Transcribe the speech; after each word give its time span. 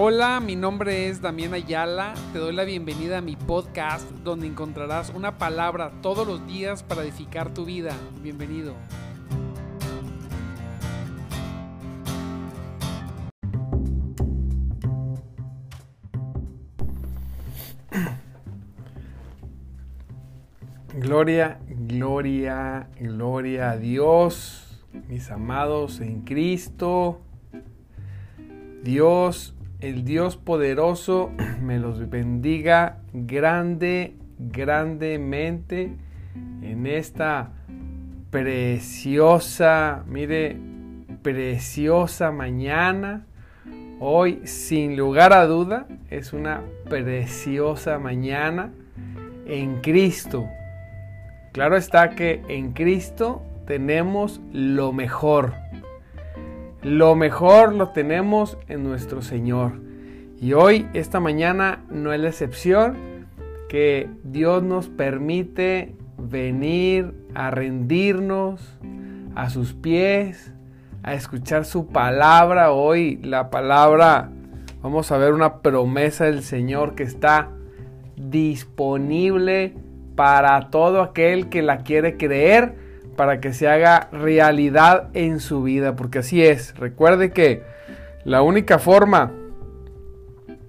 Hola, 0.00 0.38
mi 0.38 0.54
nombre 0.54 1.08
es 1.08 1.20
Damián 1.20 1.54
Ayala. 1.54 2.14
Te 2.32 2.38
doy 2.38 2.54
la 2.54 2.62
bienvenida 2.62 3.18
a 3.18 3.20
mi 3.20 3.34
podcast 3.34 4.08
donde 4.22 4.46
encontrarás 4.46 5.10
una 5.10 5.38
palabra 5.38 5.90
todos 6.02 6.24
los 6.24 6.46
días 6.46 6.84
para 6.84 7.02
edificar 7.02 7.52
tu 7.52 7.64
vida. 7.64 7.96
Bienvenido. 8.22 8.76
Gloria, 20.94 21.58
gloria, 21.68 22.88
gloria 23.00 23.72
a 23.72 23.76
Dios, 23.76 24.80
mis 25.08 25.28
amados 25.32 26.00
en 26.00 26.22
Cristo. 26.22 27.20
Dios 28.84 29.57
el 29.80 30.04
Dios 30.04 30.36
poderoso 30.36 31.30
me 31.62 31.78
los 31.78 32.08
bendiga 32.10 32.98
grande, 33.12 34.14
grandemente 34.38 35.92
en 36.62 36.86
esta 36.86 37.52
preciosa, 38.30 40.04
mire, 40.06 40.56
preciosa 41.22 42.30
mañana. 42.30 43.24
Hoy, 44.00 44.40
sin 44.44 44.96
lugar 44.96 45.32
a 45.32 45.46
duda, 45.46 45.86
es 46.08 46.32
una 46.32 46.62
preciosa 46.88 47.98
mañana 47.98 48.70
en 49.46 49.80
Cristo. 49.80 50.46
Claro 51.52 51.76
está 51.76 52.10
que 52.10 52.42
en 52.48 52.72
Cristo 52.72 53.42
tenemos 53.66 54.40
lo 54.52 54.92
mejor. 54.92 55.54
Lo 56.82 57.16
mejor 57.16 57.74
lo 57.74 57.88
tenemos 57.88 58.56
en 58.68 58.84
nuestro 58.84 59.20
Señor. 59.20 59.80
Y 60.40 60.52
hoy, 60.52 60.86
esta 60.94 61.18
mañana, 61.18 61.84
no 61.90 62.12
es 62.12 62.20
la 62.20 62.28
excepción 62.28 63.26
que 63.68 64.08
Dios 64.22 64.62
nos 64.62 64.88
permite 64.88 65.96
venir 66.16 67.14
a 67.34 67.50
rendirnos 67.50 68.78
a 69.34 69.50
sus 69.50 69.74
pies, 69.74 70.52
a 71.02 71.14
escuchar 71.14 71.64
su 71.64 71.88
palabra. 71.88 72.70
Hoy 72.70 73.16
la 73.24 73.50
palabra, 73.50 74.30
vamos 74.80 75.10
a 75.10 75.18
ver 75.18 75.32
una 75.32 75.62
promesa 75.62 76.26
del 76.26 76.44
Señor 76.44 76.94
que 76.94 77.02
está 77.02 77.50
disponible 78.16 79.74
para 80.14 80.70
todo 80.70 81.02
aquel 81.02 81.48
que 81.48 81.62
la 81.62 81.78
quiere 81.78 82.16
creer 82.16 82.87
para 83.18 83.40
que 83.40 83.52
se 83.52 83.66
haga 83.66 84.08
realidad 84.12 85.08
en 85.12 85.40
su 85.40 85.64
vida, 85.64 85.96
porque 85.96 86.20
así 86.20 86.44
es. 86.44 86.72
Recuerde 86.76 87.32
que 87.32 87.64
la 88.22 88.42
única 88.42 88.78
forma 88.78 89.32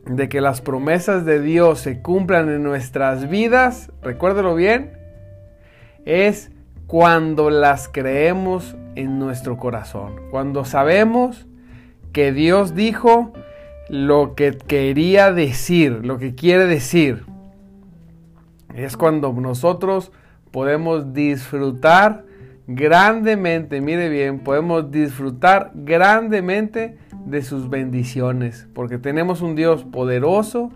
de 0.07 0.29
que 0.29 0.41
las 0.41 0.59
promesas 0.59 1.25
de 1.25 1.41
Dios 1.41 1.79
se 1.79 2.01
cumplan 2.01 2.49
en 2.49 2.63
nuestras 2.63 3.29
vidas, 3.29 3.91
recuérdelo 4.01 4.55
bien, 4.55 4.93
es 6.05 6.49
cuando 6.87 7.51
las 7.51 7.87
creemos 7.87 8.75
en 8.95 9.19
nuestro 9.19 9.57
corazón, 9.57 10.15
cuando 10.31 10.65
sabemos 10.65 11.45
que 12.13 12.31
Dios 12.31 12.73
dijo 12.73 13.31
lo 13.89 14.33
que 14.33 14.57
quería 14.57 15.31
decir, 15.31 16.03
lo 16.03 16.17
que 16.17 16.33
quiere 16.33 16.65
decir. 16.65 17.25
Es 18.73 18.97
cuando 18.97 19.31
nosotros 19.33 20.11
podemos 20.49 21.13
disfrutar 21.13 22.27
grandemente, 22.71 23.81
mire 23.81 24.09
bien, 24.09 24.39
podemos 24.39 24.91
disfrutar 24.91 25.71
grandemente 25.73 26.97
de 27.25 27.41
sus 27.41 27.67
bendiciones, 27.67 28.67
porque 28.75 28.99
tenemos 28.99 29.41
un 29.41 29.55
Dios 29.55 29.85
poderoso, 29.85 30.71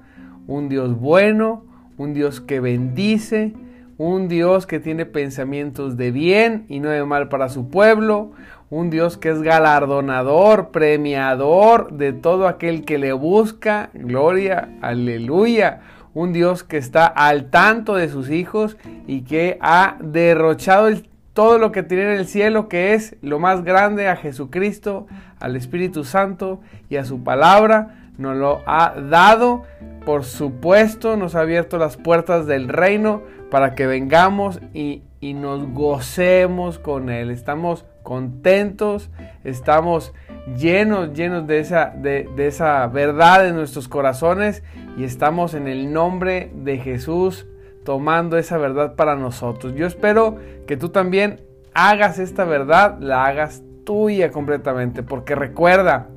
un 0.48 0.70
Dios 0.70 1.00
bueno, 1.00 1.66
un 2.00 2.16
Dios 2.16 2.42
que 2.42 2.59
bendice, 2.59 3.53
un 4.00 4.28
Dios 4.28 4.66
que 4.66 4.80
tiene 4.80 5.06
pensamientos 5.06 5.96
de 5.96 6.09
bien 6.09 6.66
y 6.68 6.80
no 6.80 6.90
de 6.90 7.06
mal 7.06 7.30
para 7.30 7.48
su 7.48 7.70
pueblo, 7.70 8.32
un 8.72 8.90
Dios 8.90 9.20
que 9.20 9.30
es 9.30 9.44
galardonador, 9.44 10.72
premiador 10.72 11.94
de 11.94 12.12
todo 12.12 12.48
aquel 12.48 12.86
que 12.86 12.98
le 12.98 13.14
busca, 13.14 13.92
gloria, 13.94 14.70
aleluya, 14.82 15.82
un 16.16 16.34
Dios 16.34 16.64
que 16.64 16.78
está 16.78 17.06
al 17.06 17.52
tanto 17.52 17.94
de 17.94 18.09
sus 18.09 18.32
hijos 18.32 18.78
y 19.06 19.22
que 19.22 19.59
ha 19.62 19.98
derrochado 20.02 20.88
el 20.88 21.12
todo 21.34 21.58
lo 21.58 21.72
que 21.72 21.84
tiene 21.84 22.04
en 22.04 22.20
el 22.20 22.28
cielo, 22.28 22.70
que 22.70 22.94
es 22.94 23.16
lo 23.22 23.40
más 23.40 23.64
grande, 23.64 24.08
a 24.08 24.16
Jesucristo, 24.16 25.08
al 25.40 25.56
Espíritu 25.56 26.04
Santo 26.04 26.62
y 26.90 26.98
a 26.98 27.06
su 27.06 27.24
palabra, 27.24 28.10
nos 28.18 28.38
lo 28.38 28.62
ha 28.68 28.94
dado. 29.10 29.64
Por 30.06 30.26
supuesto, 30.26 31.18
nos 31.18 31.36
ha 31.36 31.42
abierto 31.42 31.78
las 31.78 31.98
puertas 31.98 32.46
del 32.46 32.68
reino 32.68 33.24
para 33.50 33.74
que 33.74 33.88
vengamos 33.88 34.60
y, 34.74 35.04
nos 35.22 35.72
gocemos 35.72 36.80
con 36.80 37.10
Él. 37.10 37.32
Estamos 37.32 37.86
contentos, 38.04 39.10
estamos 39.46 40.14
llenos, 40.58 41.14
llenos 41.14 41.48
de 41.48 41.60
esa, 41.60 41.94
de, 41.96 42.30
de 42.36 42.48
esa 42.48 42.86
verdad 42.88 43.48
en 43.48 43.56
nuestros 43.56 43.88
corazones 43.88 44.64
y 44.98 45.06
estamos 45.06 45.54
en 45.54 45.70
el 45.70 45.94
nombre 45.94 46.52
de 46.54 46.78
Jesús 46.78 47.48
tomando 47.84 48.38
esa 48.38 48.58
verdad 48.58 48.96
para 48.96 49.16
nosotros. 49.16 49.74
Yo 49.76 49.86
espero 49.86 50.38
que 50.68 50.78
tú 50.78 50.90
también 50.90 51.42
hagas 51.74 52.20
esta 52.20 52.46
verdad, 52.46 52.98
la 53.00 53.26
hagas 53.26 53.64
tuya 53.86 54.32
completamente, 54.32 55.04
porque 55.04 55.36
recuerda, 55.36 56.08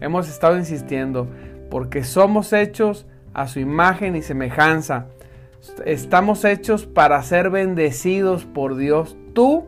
hemos 0.00 0.28
estado 0.28 0.56
insistiendo, 0.56 1.28
porque 1.70 2.04
somos 2.04 2.52
hechos 2.52 3.06
a 3.34 3.48
su 3.48 3.60
imagen 3.60 4.16
y 4.16 4.22
semejanza. 4.22 5.06
Estamos 5.84 6.44
hechos 6.44 6.86
para 6.86 7.20
ser 7.22 7.50
bendecidos 7.50 8.44
por 8.44 8.76
Dios. 8.76 9.16
Tú, 9.34 9.66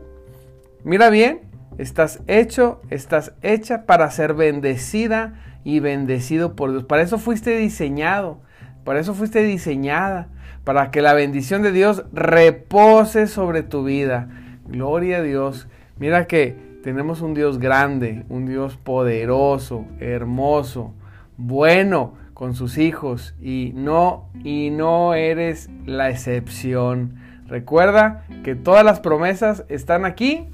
mira 0.83 1.09
bien, 1.09 1.41
estás 1.77 2.21
hecho, 2.27 2.79
estás 2.89 3.33
hecha 3.41 3.85
para 3.85 4.09
ser 4.11 4.33
bendecida 4.33 5.33
y 5.65 5.81
bendecido 5.81 6.55
por 6.55 6.71
Dios. 6.71 6.85
Para 6.85 7.01
eso 7.01 7.17
fuiste 7.17 7.57
diseñado, 7.57 8.39
para 8.85 9.01
eso 9.01 9.13
fuiste 9.13 9.43
diseñada 9.43 10.29
para 10.63 10.91
que 10.91 11.01
la 11.01 11.13
bendición 11.13 11.61
de 11.61 11.71
Dios 11.71 12.03
repose 12.13 13.27
sobre 13.27 13.63
tu 13.63 13.83
vida. 13.83 14.29
Gloria 14.67 15.17
a 15.17 15.21
Dios. 15.21 15.67
Mira 15.97 16.27
que 16.27 16.55
tenemos 16.83 17.21
un 17.21 17.33
Dios 17.33 17.59
grande, 17.59 18.25
un 18.29 18.45
Dios 18.45 18.77
poderoso, 18.77 19.85
hermoso, 19.99 20.93
bueno 21.37 22.13
con 22.33 22.55
sus 22.55 22.77
hijos 22.77 23.35
y 23.41 23.73
no 23.75 24.29
y 24.43 24.69
no 24.69 25.13
eres 25.13 25.69
la 25.85 26.09
excepción. 26.09 27.15
Recuerda 27.47 28.25
que 28.43 28.55
todas 28.55 28.85
las 28.85 28.99
promesas 29.01 29.65
están 29.67 30.05
aquí 30.05 30.47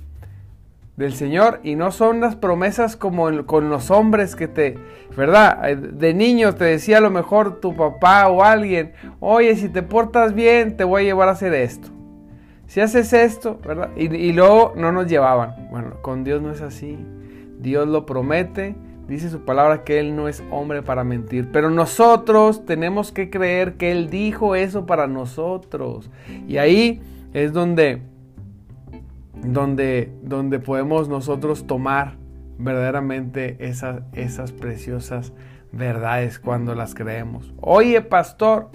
del 0.97 1.13
Señor 1.13 1.59
y 1.63 1.75
no 1.75 1.91
son 1.91 2.21
las 2.21 2.35
promesas 2.35 2.95
como 2.95 3.45
con 3.45 3.69
los 3.69 3.91
hombres 3.91 4.35
que 4.35 4.47
te, 4.47 4.77
¿verdad? 5.15 5.75
De 5.75 6.13
niño 6.13 6.55
te 6.55 6.63
decía 6.65 6.99
a 6.99 7.01
lo 7.01 7.11
mejor 7.11 7.59
tu 7.59 7.75
papá 7.75 8.27
o 8.29 8.43
alguien, 8.43 8.93
oye, 9.19 9.55
si 9.55 9.69
te 9.69 9.83
portas 9.83 10.33
bien, 10.33 10.77
te 10.77 10.83
voy 10.83 11.01
a 11.01 11.05
llevar 11.05 11.27
a 11.27 11.33
hacer 11.33 11.53
esto. 11.53 11.89
Si 12.67 12.79
haces 12.81 13.13
esto, 13.13 13.59
¿verdad? 13.65 13.89
Y, 13.95 14.13
y 14.15 14.33
luego 14.33 14.73
no 14.75 14.91
nos 14.91 15.07
llevaban. 15.07 15.67
Bueno, 15.69 16.01
con 16.01 16.23
Dios 16.23 16.41
no 16.41 16.51
es 16.51 16.61
así. 16.61 16.97
Dios 17.59 17.87
lo 17.87 18.05
promete, 18.05 18.75
dice 19.07 19.29
su 19.29 19.41
palabra 19.41 19.83
que 19.83 19.99
Él 19.99 20.15
no 20.15 20.27
es 20.27 20.43
hombre 20.49 20.81
para 20.81 21.03
mentir. 21.03 21.49
Pero 21.51 21.69
nosotros 21.69 22.65
tenemos 22.65 23.11
que 23.11 23.29
creer 23.29 23.75
que 23.75 23.91
Él 23.91 24.09
dijo 24.09 24.55
eso 24.55 24.85
para 24.85 25.07
nosotros. 25.07 26.09
Y 26.47 26.57
ahí 26.57 27.01
es 27.33 27.53
donde 27.53 28.01
donde, 29.47 30.11
donde 30.21 30.59
podemos 30.59 31.09
nosotros 31.09 31.67
tomar 31.67 32.17
verdaderamente 32.57 33.57
esas, 33.59 34.01
esas 34.13 34.51
preciosas 34.51 35.33
verdades 35.71 36.39
cuando 36.39 36.75
las 36.75 36.95
creemos. 36.95 37.53
Oye, 37.59 38.01
pastor, 38.01 38.69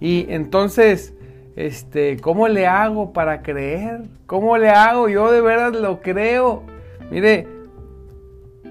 y 0.00 0.26
entonces, 0.28 1.14
este, 1.56 2.18
¿cómo 2.18 2.48
le 2.48 2.66
hago 2.66 3.12
para 3.12 3.42
creer? 3.42 4.02
¿Cómo 4.26 4.56
le 4.58 4.70
hago? 4.70 5.08
Yo 5.08 5.32
de 5.32 5.40
verdad 5.40 5.72
lo 5.72 6.00
creo. 6.00 6.62
Mire, 7.10 7.48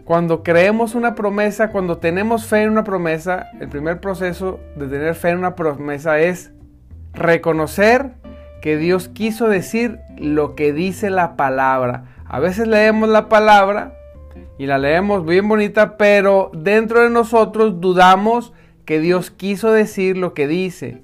cuando 0.06 0.44
creemos 0.44 0.94
una 0.95 1.15
promesa, 1.15 1.71
cuando 1.71 1.98
tenemos 1.98 2.45
fe 2.45 2.63
en 2.63 2.69
una 2.69 2.83
promesa, 2.83 3.48
el 3.59 3.69
primer 3.69 4.00
proceso 4.00 4.59
de 4.75 4.88
tener 4.88 5.15
fe 5.15 5.30
en 5.30 5.39
una 5.39 5.56
promesa 5.56 6.19
es 6.19 6.51
reconocer 7.13 8.13
que 8.62 8.77
Dios 8.77 9.09
quiso 9.09 9.48
decir 9.48 10.00
lo 10.17 10.56
que 10.56 10.73
dice 10.73 11.09
la 11.09 11.35
palabra. 11.35 12.06
A 12.25 12.39
veces 12.39 12.67
leemos 12.67 13.09
la 13.09 13.29
palabra 13.29 13.94
y 14.57 14.65
la 14.65 14.77
leemos 14.77 15.25
bien 15.25 15.47
bonita, 15.47 15.97
pero 15.97 16.51
dentro 16.53 17.01
de 17.01 17.09
nosotros 17.09 17.81
dudamos 17.81 18.53
que 18.85 19.00
Dios 19.00 19.31
quiso 19.31 19.71
decir 19.71 20.17
lo 20.17 20.33
que 20.33 20.47
dice. 20.47 21.01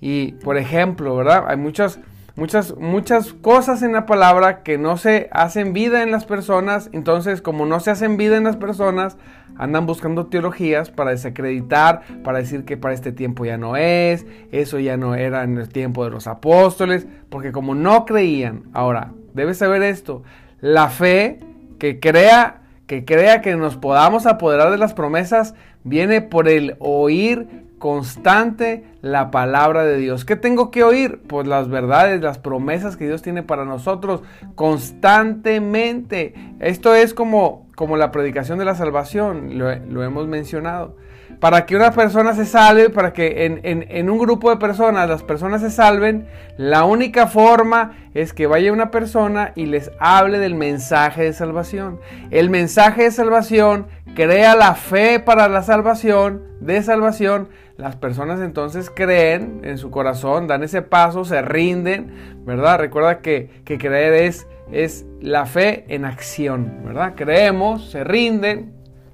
Y 0.00 0.32
por 0.32 0.56
ejemplo, 0.56 1.16
¿verdad? 1.16 1.44
Hay 1.48 1.56
muchas, 1.56 1.98
muchas, 2.36 2.76
muchas 2.76 3.32
cosas 3.32 3.82
en 3.82 3.92
la 3.92 4.06
palabra 4.06 4.62
que 4.62 4.78
no 4.78 4.96
se 4.96 5.28
hacen 5.32 5.72
vida 5.72 6.02
en 6.02 6.10
las 6.10 6.24
personas. 6.24 6.90
Entonces, 6.92 7.42
como 7.42 7.66
no 7.66 7.80
se 7.80 7.90
hacen 7.90 8.16
vida 8.16 8.36
en 8.36 8.44
las 8.44 8.56
personas, 8.56 9.16
andan 9.56 9.86
buscando 9.86 10.26
teologías 10.26 10.90
para 10.90 11.10
desacreditar, 11.10 12.02
para 12.22 12.38
decir 12.38 12.64
que 12.64 12.76
para 12.76 12.94
este 12.94 13.10
tiempo 13.10 13.44
ya 13.44 13.56
no 13.56 13.76
es, 13.76 14.26
eso 14.52 14.78
ya 14.78 14.96
no 14.96 15.14
era 15.14 15.42
en 15.42 15.56
el 15.58 15.68
tiempo 15.68 16.04
de 16.04 16.10
los 16.10 16.26
apóstoles, 16.26 17.06
porque 17.30 17.52
como 17.52 17.74
no 17.74 18.04
creían, 18.04 18.64
ahora, 18.72 19.12
debes 19.34 19.58
saber 19.58 19.82
esto, 19.82 20.22
la 20.60 20.88
fe 20.88 21.40
que 21.78 21.98
crea 22.00 22.62
que 22.86 23.04
crea 23.04 23.40
que 23.40 23.56
nos 23.56 23.76
podamos 23.76 24.26
apoderar 24.26 24.70
de 24.70 24.78
las 24.78 24.94
promesas 24.94 25.54
viene 25.82 26.20
por 26.20 26.48
el 26.48 26.76
oír 26.78 27.65
constante 27.78 28.84
la 29.02 29.30
palabra 29.30 29.84
de 29.84 29.96
Dios. 29.98 30.24
¿Qué 30.24 30.36
tengo 30.36 30.70
que 30.70 30.82
oír? 30.82 31.20
Pues 31.26 31.46
las 31.46 31.68
verdades, 31.68 32.20
las 32.22 32.38
promesas 32.38 32.96
que 32.96 33.06
Dios 33.06 33.22
tiene 33.22 33.42
para 33.42 33.64
nosotros 33.64 34.22
constantemente. 34.54 36.34
Esto 36.60 36.94
es 36.94 37.14
como, 37.14 37.66
como 37.74 37.96
la 37.96 38.10
predicación 38.10 38.58
de 38.58 38.64
la 38.64 38.74
salvación, 38.74 39.58
lo, 39.58 40.02
hemos 40.02 40.26
mencionado. 40.26 40.96
Para 41.40 41.66
que 41.66 41.76
una 41.76 41.90
persona 41.90 42.34
se 42.34 42.46
salve, 42.46 42.88
para 42.88 43.12
que 43.12 43.60
en, 43.62 44.10
un 44.10 44.18
grupo 44.18 44.48
de 44.48 44.56
personas 44.56 45.06
las 45.06 45.22
personas 45.22 45.60
se 45.60 45.70
salven, 45.70 46.26
la 46.56 46.84
única 46.84 47.26
forma 47.26 47.92
es 48.14 48.32
que 48.32 48.46
vaya 48.46 48.72
una 48.72 48.90
persona 48.90 49.52
y 49.54 49.66
les 49.66 49.90
hable 49.98 50.38
del 50.38 50.54
mensaje 50.54 51.24
de 51.24 51.32
salvación. 51.34 52.00
El 52.30 52.48
mensaje 52.48 53.02
de 53.02 53.10
salvación 53.10 53.86
crea 54.14 54.56
la 54.56 54.74
fe 54.74 55.20
para 55.20 55.48
la 55.48 55.62
salvación, 55.62 56.42
de 56.60 56.82
salvación. 56.82 57.48
Las 57.76 57.96
personas 57.96 58.40
entonces 58.40 58.90
creen 58.90 59.60
en 59.64 59.76
su 59.78 59.90
corazón, 59.90 60.46
dan 60.46 60.62
ese 60.62 60.82
paso, 60.82 61.24
se 61.24 61.42
rinden, 61.42 62.42
¿verdad? 62.46 62.78
Recuerda 62.78 63.20
que, 63.20 63.50
que 63.64 63.76
creer 63.76 64.14
es, 64.14 64.46
es 64.72 65.04
la 65.20 65.44
fe 65.46 65.84
en 65.88 66.04
acción, 66.04 66.80
¿verdad? 66.84 67.14
Creemos, 67.16 67.90
se 67.90 68.02
rinden, 68.02 68.72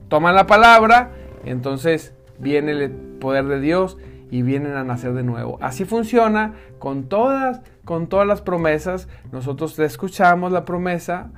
toman 0.08 0.34
la 0.34 0.46
palabra 0.46 1.10
entonces 1.44 2.14
viene 2.38 2.72
el 2.72 2.90
poder 2.90 3.46
de 3.46 3.60
Dios 3.60 3.98
y 4.30 4.42
vienen 4.42 4.72
a 4.72 4.84
nacer 4.84 5.12
de 5.12 5.22
nuevo. 5.22 5.58
Así 5.60 5.84
funciona 5.84 6.54
con 6.78 7.04
todas, 7.04 7.60
con 7.84 8.06
todas 8.06 8.26
las 8.26 8.40
promesas. 8.40 9.08
Nosotros 9.30 9.78
escuchamos 9.78 10.52
la 10.52 10.64
promesa 10.64 11.30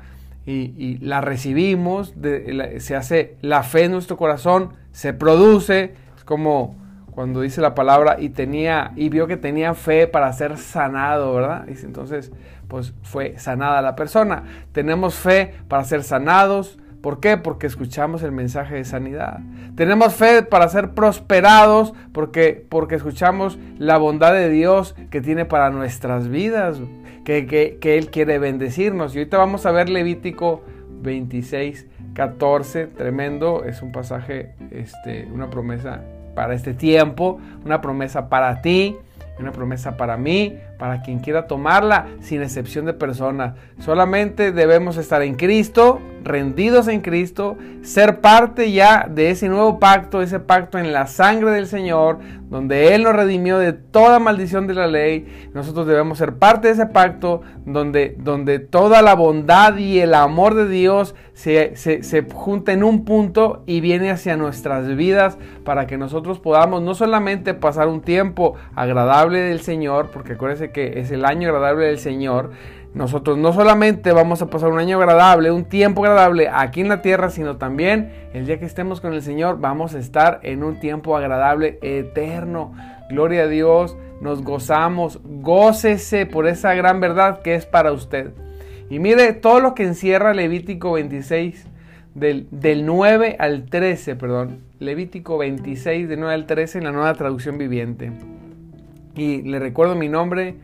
y, 0.47 0.99
la 0.99 1.21
recibimos, 1.21 2.15
se 2.79 2.97
hace 2.97 3.37
la 3.41 3.63
fe 3.63 3.85
en 3.85 3.93
nuestro 3.93 4.17
corazón, 4.17 4.75
se 4.93 5.13
produce. 5.13 5.95
Es 6.17 6.25
como 6.25 6.77
cuando 7.15 7.41
dice 7.41 7.61
la 7.61 7.75
palabra 7.75 8.17
y 8.19 8.31
tenía 8.31 8.93
y 8.97 9.09
vio 9.09 9.27
que 9.27 9.37
tenía 9.37 9.75
fe 9.75 10.07
para 10.07 10.33
ser 10.33 10.59
sanado, 10.59 11.35
¿verdad? 11.35 11.65
Dice 11.65 11.87
entonces, 11.87 12.33
pues 12.69 12.93
fue 13.03 13.39
sanada 13.39 13.83
la 13.83 13.95
persona. 13.95 14.45
Tenemos 14.73 15.15
fe 15.15 15.55
para 15.69 15.85
ser 15.85 16.03
sanados, 16.03 16.79
¿Por 17.05 17.21
qué? 17.21 17.37
Porque 17.37 17.67
escuchamos 17.67 18.23
el 18.23 18.33
mensaje 18.33 18.77
de 18.77 18.85
sanidad. 18.87 19.41
Tenemos 19.77 20.15
fe 20.15 20.43
para 20.43 20.67
ser 20.71 20.95
prosperados 20.95 21.93
porque, 22.15 22.65
porque 22.67 22.95
escuchamos 22.95 23.59
la 23.77 23.99
bondad 23.99 24.33
de 24.33 24.49
Dios 24.49 24.95
que 25.11 25.21
tiene 25.21 25.45
para 25.45 25.69
nuestras 25.69 26.29
vidas, 26.31 26.81
que, 27.27 27.79
Él 27.83 28.11
quiere 28.11 28.39
bendecirnos. 28.39 29.15
Y 29.15 29.19
ahorita 29.19 29.37
vamos 29.37 29.67
a 29.67 29.71
ver 29.71 29.91
Levítico 29.91 30.63
26, 31.03 31.87
14, 32.15 32.87
tremendo, 32.87 33.65
es 33.65 33.83
un 33.83 33.93
pasaje, 33.93 34.55
este, 34.71 35.29
una 35.31 35.51
promesa 35.51 36.01
para 36.35 36.55
este 36.55 36.75
tiempo, 36.75 37.41
una 37.65 37.81
promesa 37.81 38.29
para 38.29 38.61
ti, 38.61 38.97
una 39.39 39.53
promesa 39.53 39.97
para 39.97 40.17
mí, 40.17 40.59
para 40.79 41.03
quien 41.03 41.19
quiera 41.19 41.47
tomarla, 41.47 42.07
sin 42.21 42.43
excepción 42.43 42.85
de 42.85 42.95
personas. 42.95 43.55
Solamente 43.79 44.53
debemos 44.53 44.97
estar 44.97 45.23
en 45.23 45.35
Cristo, 45.35 46.01
rendidos 46.23 46.89
en 46.89 47.01
Cristo, 47.01 47.57
ser 47.83 48.21
parte 48.21 48.73
ya 48.73 49.07
de 49.09 49.31
ese 49.31 49.49
nuevo 49.49 49.79
pacto, 49.79 50.23
ese 50.23 50.41
pacto 50.41 50.79
en 50.79 50.93
la 50.93 51.07
sangre 51.07 51.51
del 51.51 51.67
Señor, 51.67 52.19
donde 52.49 52.95
Él 52.95 53.03
nos 53.03 53.15
redimió 53.15 53.59
de 53.59 53.73
toda 53.73 54.19
maldición 54.19 54.67
de 54.67 54.75
la 54.75 54.87
ley. 54.87 55.51
Nosotros 55.55 55.87
debemos 55.87 56.19
ser 56.19 56.37
parte 56.37 56.69
de 56.69 56.75
ese 56.75 56.87
pacto, 56.87 57.43
donde, 57.67 58.17
donde 58.19 58.59
toda 58.59 59.03
la 59.03 59.15
bondad 59.15 59.77
y 59.77 60.01
el 60.01 60.15
amor 60.15 60.55
de 60.55 60.69
Dios 60.69 61.15
se, 61.35 61.77
se, 61.77 62.03
se 62.03 62.27
junta 62.33 62.73
en 62.73 62.85
un 62.85 63.05
punto 63.05 63.65
y 63.67 63.81
viene 63.81 64.11
hacia 64.11 64.37
nuestras 64.37 64.95
vidas 64.95 65.37
para 65.65 65.87
que 65.87 65.99
nosotros 65.99 66.39
podamos 66.39 66.83
no 66.83 66.95
solamente 66.95 67.55
pasar 67.55 67.89
un 67.89 68.01
tiempo 68.01 68.55
agradable 68.75 69.41
del 69.41 69.61
Señor, 69.61 70.11
porque 70.13 70.35
acuérdense 70.35 70.64
que 70.71 71.01
es 71.01 71.11
el 71.11 71.25
año 71.25 71.49
agradable 71.49 71.87
del 71.87 71.99
Señor, 71.99 72.51
nosotros 72.95 73.37
no 73.37 73.53
solamente 73.53 74.13
vamos 74.13 74.41
a 74.41 74.47
pasar 74.47 74.71
un 74.71 74.79
año 74.79 74.99
agradable, 74.99 75.51
un 75.51 75.65
tiempo 75.65 76.05
agradable 76.05 76.49
aquí 76.53 76.81
en 76.81 76.89
la 76.89 77.03
tierra, 77.03 77.29
sino 77.29 77.57
también 77.57 78.13
el 78.33 78.47
día 78.47 78.61
que 78.61 78.67
estemos 78.67 79.01
con 79.01 79.13
el 79.15 79.23
Señor 79.23 79.59
vamos 79.61 79.95
a 79.95 79.99
estar 79.99 80.39
en 80.45 80.63
un 80.63 80.79
tiempo 80.79 81.17
agradable 81.17 81.79
eterno. 81.83 82.73
Gloria 83.11 83.43
a 83.43 83.49
Dios, 83.49 83.97
nos 84.21 84.43
gozamos, 84.43 85.21
gócese 85.25 86.25
por 86.25 86.47
esa 86.47 86.75
gran 86.75 87.01
verdad 87.01 87.43
que 87.43 87.57
es 87.57 87.67
para 87.67 87.91
usted. 87.91 88.31
Y 88.89 89.01
mire 89.01 89.33
todo 89.33 89.59
lo 89.59 89.75
que 89.75 89.83
encierra 89.83 90.33
Levítico 90.33 90.93
26, 90.93 91.67
del, 92.15 92.47
del 92.53 92.87
9 92.87 93.37
al 93.41 93.65
13, 93.67 94.15
perdón. 94.15 94.61
Levítico 94.79 95.37
26, 95.39 96.09
del 96.09 96.21
9 96.21 96.35
al 96.35 96.47
13 96.47 96.79
en 96.79 96.85
la 96.85 96.93
nueva 96.93 97.15
traducción 97.15 97.59
viviente. 97.59 98.13
Y 99.17 99.43
le 99.43 99.59
recuerdo 99.59 99.95
mi 99.95 100.09
nombre, 100.09 100.57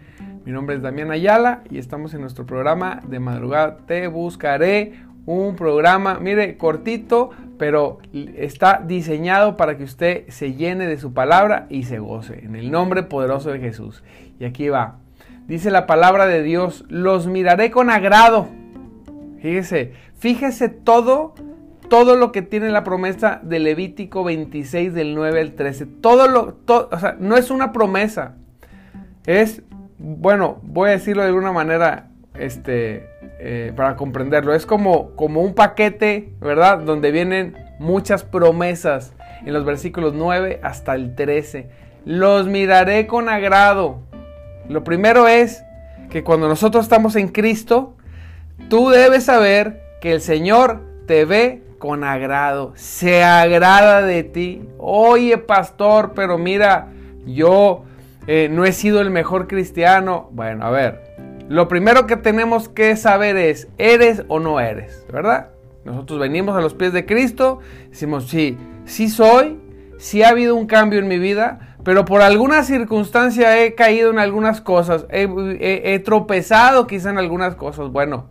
mi 0.44 0.52
nombre 0.52 0.76
es 0.76 0.82
Damián 0.82 1.10
Ayala 1.10 1.62
y 1.70 1.78
estamos 1.78 2.14
en 2.14 2.20
nuestro 2.20 2.46
programa 2.46 3.00
de 3.06 3.20
madrugada. 3.20 3.78
Te 3.86 4.08
buscaré 4.08 4.94
un 5.26 5.54
programa, 5.54 6.18
mire, 6.20 6.56
cortito, 6.56 7.30
pero 7.58 7.98
está 8.36 8.82
diseñado 8.84 9.56
para 9.56 9.76
que 9.76 9.84
usted 9.84 10.24
se 10.28 10.54
llene 10.54 10.86
de 10.86 10.98
su 10.98 11.12
palabra 11.12 11.66
y 11.68 11.84
se 11.84 12.00
goce. 12.00 12.44
En 12.44 12.56
el 12.56 12.70
nombre 12.70 13.04
poderoso 13.04 13.50
de 13.50 13.60
Jesús. 13.60 14.02
Y 14.40 14.44
aquí 14.44 14.68
va. 14.68 14.96
Dice 15.46 15.70
la 15.70 15.86
palabra 15.86 16.26
de 16.26 16.42
Dios, 16.42 16.84
los 16.88 17.26
miraré 17.26 17.70
con 17.70 17.90
agrado. 17.90 18.48
Fíjese, 19.40 19.92
fíjese 20.18 20.68
todo 20.68 21.34
todo 21.90 22.14
lo 22.14 22.30
que 22.30 22.40
tiene 22.40 22.70
la 22.70 22.84
promesa 22.84 23.40
de 23.42 23.58
Levítico 23.58 24.22
26 24.22 24.94
del 24.94 25.14
9 25.14 25.40
al 25.40 25.52
13. 25.52 25.86
Todo 25.86 26.28
lo, 26.28 26.56
o 26.66 26.98
sea, 26.98 27.16
no 27.18 27.36
es 27.36 27.50
una 27.50 27.72
promesa. 27.72 28.36
Es, 29.30 29.62
bueno, 29.96 30.58
voy 30.62 30.88
a 30.88 30.92
decirlo 30.94 31.22
de 31.22 31.28
alguna 31.28 31.52
manera, 31.52 32.08
este, 32.34 33.08
eh, 33.38 33.72
para 33.76 33.94
comprenderlo. 33.94 34.52
Es 34.54 34.66
como, 34.66 35.14
como 35.14 35.40
un 35.40 35.54
paquete, 35.54 36.32
¿verdad? 36.40 36.80
Donde 36.80 37.12
vienen 37.12 37.56
muchas 37.78 38.24
promesas 38.24 39.12
en 39.46 39.52
los 39.52 39.64
versículos 39.64 40.14
9 40.14 40.58
hasta 40.64 40.96
el 40.96 41.14
13. 41.14 41.70
Los 42.04 42.48
miraré 42.48 43.06
con 43.06 43.28
agrado. 43.28 44.00
Lo 44.68 44.82
primero 44.82 45.28
es 45.28 45.62
que 46.10 46.24
cuando 46.24 46.48
nosotros 46.48 46.84
estamos 46.84 47.14
en 47.14 47.28
Cristo, 47.28 47.94
tú 48.68 48.88
debes 48.88 49.26
saber 49.26 49.80
que 50.00 50.10
el 50.10 50.22
Señor 50.22 50.80
te 51.06 51.24
ve 51.24 51.62
con 51.78 52.02
agrado, 52.02 52.72
se 52.74 53.22
agrada 53.22 54.02
de 54.02 54.24
ti. 54.24 54.68
Oye, 54.76 55.38
pastor, 55.38 56.14
pero 56.16 56.36
mira, 56.36 56.88
yo 57.26 57.84
eh, 58.26 58.48
no 58.50 58.64
he 58.64 58.72
sido 58.72 59.00
el 59.00 59.10
mejor 59.10 59.46
cristiano. 59.48 60.28
Bueno, 60.32 60.64
a 60.64 60.70
ver, 60.70 61.02
lo 61.48 61.68
primero 61.68 62.06
que 62.06 62.16
tenemos 62.16 62.68
que 62.68 62.96
saber 62.96 63.36
es, 63.36 63.68
¿eres 63.78 64.24
o 64.28 64.38
no 64.38 64.60
eres? 64.60 65.04
¿Verdad? 65.12 65.50
Nosotros 65.84 66.18
venimos 66.18 66.56
a 66.56 66.60
los 66.60 66.74
pies 66.74 66.92
de 66.92 67.06
Cristo, 67.06 67.60
decimos, 67.88 68.28
sí, 68.28 68.58
sí 68.84 69.08
soy, 69.08 69.58
sí 69.98 70.22
ha 70.22 70.28
habido 70.28 70.54
un 70.54 70.66
cambio 70.66 70.98
en 70.98 71.08
mi 71.08 71.18
vida, 71.18 71.76
pero 71.82 72.04
por 72.04 72.20
alguna 72.20 72.62
circunstancia 72.62 73.62
he 73.64 73.74
caído 73.74 74.10
en 74.10 74.18
algunas 74.18 74.60
cosas, 74.60 75.06
he, 75.10 75.26
he 75.84 75.98
tropezado 76.00 76.86
quizá 76.86 77.10
en 77.10 77.18
algunas 77.18 77.54
cosas. 77.54 77.90
Bueno, 77.90 78.28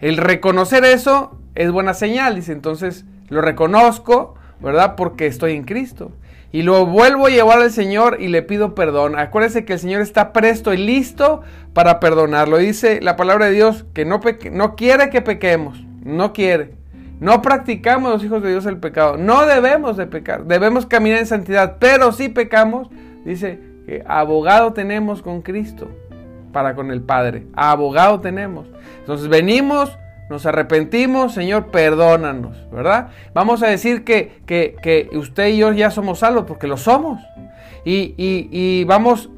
el 0.00 0.16
reconocer 0.16 0.84
eso 0.84 1.38
es 1.54 1.70
buena 1.70 1.94
señal, 1.94 2.34
dice, 2.34 2.52
entonces 2.52 3.04
lo 3.28 3.40
reconozco, 3.40 4.34
¿verdad? 4.60 4.94
Porque 4.96 5.26
estoy 5.26 5.54
en 5.54 5.64
Cristo. 5.64 6.12
Y 6.50 6.62
lo 6.62 6.86
vuelvo 6.86 7.26
a 7.26 7.30
llevar 7.30 7.60
al 7.60 7.70
Señor 7.70 8.16
y 8.20 8.28
le 8.28 8.42
pido 8.42 8.74
perdón. 8.74 9.18
Acuérdense 9.18 9.64
que 9.64 9.74
el 9.74 9.78
Señor 9.78 10.00
está 10.00 10.32
presto 10.32 10.72
y 10.72 10.78
listo 10.78 11.42
para 11.74 12.00
perdonarlo. 12.00 12.56
Dice 12.56 13.00
la 13.02 13.16
palabra 13.16 13.46
de 13.46 13.52
Dios 13.52 13.84
que 13.92 14.04
no, 14.04 14.20
no 14.52 14.74
quiere 14.74 15.10
que 15.10 15.20
pequemos, 15.20 15.84
no 16.02 16.32
quiere. 16.32 16.78
No 17.20 17.42
practicamos 17.42 18.12
los 18.12 18.24
hijos 18.24 18.42
de 18.42 18.50
Dios 18.50 18.64
el 18.66 18.78
pecado. 18.78 19.16
No 19.16 19.44
debemos 19.44 19.96
de 19.96 20.06
pecar. 20.06 20.44
Debemos 20.44 20.86
caminar 20.86 21.18
en 21.18 21.26
santidad. 21.26 21.76
Pero 21.80 22.12
si 22.12 22.28
pecamos, 22.28 22.88
dice 23.24 23.58
que 23.86 24.04
abogado 24.06 24.72
tenemos 24.72 25.20
con 25.20 25.42
Cristo 25.42 25.90
para 26.52 26.74
con 26.74 26.90
el 26.90 27.02
Padre. 27.02 27.46
Abogado 27.54 28.20
tenemos. 28.20 28.68
Entonces 29.00 29.28
venimos 29.28 29.98
nos 30.28 30.44
arrepentimos, 30.46 31.34
Señor, 31.34 31.70
perdónanos, 31.70 32.70
¿verdad? 32.70 33.08
Vamos 33.32 33.62
a 33.62 33.68
decir 33.68 34.04
que, 34.04 34.40
que, 34.46 35.08
usted 35.14 35.48
y 35.48 35.58
yo 35.58 35.72
ya 35.72 35.90
somos 35.90 36.20
salvos, 36.20 36.44
porque 36.46 36.66
lo 36.66 36.76
somos. 36.76 37.20
Y, 37.84 38.14
y, 38.18 38.84
vamos 38.84 39.30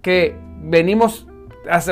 que 0.00 0.34
venimos 0.62 1.28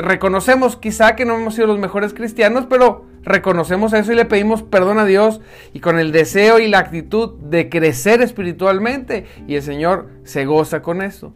reconocemos 0.01 0.75
quizá 0.75 1.15
que 1.15 1.23
no 1.23 1.35
hemos 1.35 1.55
sido 1.55 1.67
los 1.67 1.79
mejores 1.79 2.13
cristianos, 2.13 2.65
pero 2.69 3.05
reconocemos 3.23 3.93
eso 3.93 4.11
y 4.11 4.15
le 4.15 4.25
pedimos 4.25 4.63
perdón 4.63 4.99
a 4.99 5.05
Dios 5.05 5.39
y 5.73 5.79
con 5.79 5.97
el 5.97 6.11
deseo 6.11 6.59
y 6.59 6.67
la 6.67 6.79
actitud 6.79 7.35
de 7.39 7.69
crecer 7.69 8.21
espiritualmente 8.21 9.25
y 9.47 9.55
el 9.55 9.61
Señor 9.61 10.09
se 10.23 10.45
goza 10.45 10.81
con 10.81 11.01
eso. 11.01 11.31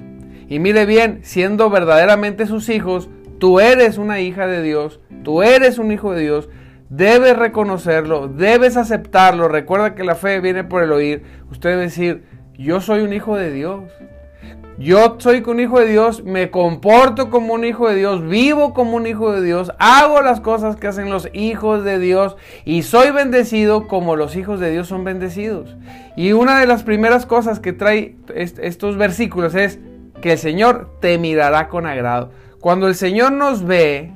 Y 0.49 0.59
mire 0.59 0.85
bien, 0.85 1.21
siendo 1.23 1.69
verdaderamente 1.69 2.45
sus 2.45 2.69
hijos, 2.69 3.09
tú 3.39 3.59
eres 3.59 3.97
una 3.97 4.19
hija 4.19 4.47
de 4.47 4.61
Dios, 4.61 4.99
tú 5.23 5.41
eres 5.41 5.77
un 5.77 5.91
hijo 5.91 6.11
de 6.11 6.21
Dios, 6.21 6.49
debes 6.95 7.37
reconocerlo, 7.37 8.27
debes 8.27 8.77
aceptarlo. 8.77 9.47
Recuerda 9.47 9.95
que 9.95 10.03
la 10.03 10.15
fe 10.15 10.39
viene 10.39 10.63
por 10.63 10.83
el 10.83 10.91
oír. 10.91 11.23
Usted 11.51 11.71
debe 11.71 11.81
decir, 11.83 12.23
yo 12.53 12.81
soy 12.81 13.01
un 13.01 13.13
hijo 13.13 13.35
de 13.35 13.51
Dios. 13.51 13.83
Yo 14.77 15.15
soy 15.19 15.41
un 15.47 15.61
hijo 15.61 15.79
de 15.79 15.87
Dios, 15.87 16.25
me 16.25 16.51
comporto 16.51 17.29
como 17.29 17.53
un 17.53 17.63
hijo 17.63 17.87
de 17.87 17.95
Dios, 17.95 18.27
vivo 18.27 18.73
como 18.73 18.97
un 18.97 19.07
hijo 19.07 19.31
de 19.31 19.41
Dios, 19.41 19.71
hago 19.79 20.21
las 20.21 20.41
cosas 20.41 20.75
que 20.75 20.87
hacen 20.87 21.09
los 21.09 21.29
hijos 21.31 21.85
de 21.85 21.97
Dios 21.97 22.35
y 22.65 22.83
soy 22.83 23.11
bendecido 23.11 23.87
como 23.87 24.17
los 24.17 24.35
hijos 24.35 24.59
de 24.59 24.71
Dios 24.71 24.87
son 24.87 25.05
bendecidos. 25.05 25.77
Y 26.17 26.33
una 26.33 26.59
de 26.59 26.67
las 26.67 26.83
primeras 26.83 27.25
cosas 27.25 27.61
que 27.61 27.71
trae 27.71 28.17
estos 28.35 28.97
versículos 28.97 29.55
es 29.55 29.79
que 30.21 30.33
el 30.33 30.37
Señor 30.37 30.97
te 30.99 31.17
mirará 31.19 31.69
con 31.69 31.85
agrado. 31.85 32.31
Cuando 32.59 32.89
el 32.89 32.95
Señor 32.95 33.31
nos 33.31 33.63
ve, 33.63 34.11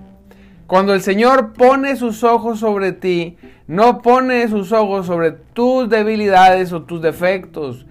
cuando 0.70 0.94
el 0.94 1.02
Señor 1.02 1.54
pone 1.54 1.96
sus 1.96 2.24
ojos 2.24 2.60
sobre 2.60 2.92
ti, 2.92 3.38
no 3.66 4.04
pone 4.04 4.48
sus 4.50 4.72
ojos 4.72 5.08
sobre 5.08 5.32
tus 5.32 5.90
debilidades 5.90 6.72
o 6.74 6.84
tus 6.84 7.02
defectos, 7.02 7.88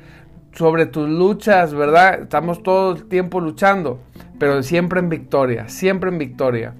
sobre 0.52 0.86
tus 0.86 1.08
luchas, 1.08 1.74
¿verdad? 1.74 2.22
Estamos 2.22 2.62
todo 2.62 2.92
el 2.92 3.06
tiempo 3.06 3.40
luchando, 3.40 3.98
pero 4.38 4.62
siempre 4.62 5.00
en 5.00 5.08
victoria, 5.08 5.68
siempre 5.68 6.10
en 6.10 6.18
victoria. 6.18 6.74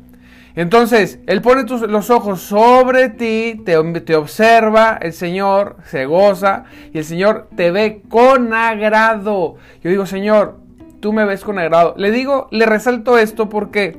Entonces, 0.54 1.18
Él 1.26 1.42
pone 1.42 1.64
los 1.64 2.10
ojos 2.10 2.42
sobre 2.42 3.08
ti, 3.08 3.60
te, 3.64 3.76
observa, 3.76 5.00
el 5.02 5.12
Señor 5.12 5.78
se 5.84 6.06
goza 6.06 6.62
y 6.94 6.98
el 6.98 7.04
Señor 7.04 7.48
te 7.56 7.72
ve 7.72 8.02
con 8.08 8.54
agrado. 8.54 9.56
Yo 9.82 9.90
digo, 9.90 10.06
Señor, 10.06 10.58
tú 11.00 11.12
me 11.12 11.24
ves 11.24 11.42
con 11.42 11.58
agrado. 11.58 11.94
Le 11.96 12.12
digo, 12.12 12.46
le 12.52 12.66
resalto 12.66 13.18
esto 13.18 13.48
porque 13.48 13.98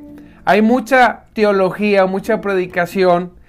hay 0.50 0.62
mucha 0.62 1.26
teología, 1.34 2.06
mucha 2.08 2.42
predicación 2.42 3.40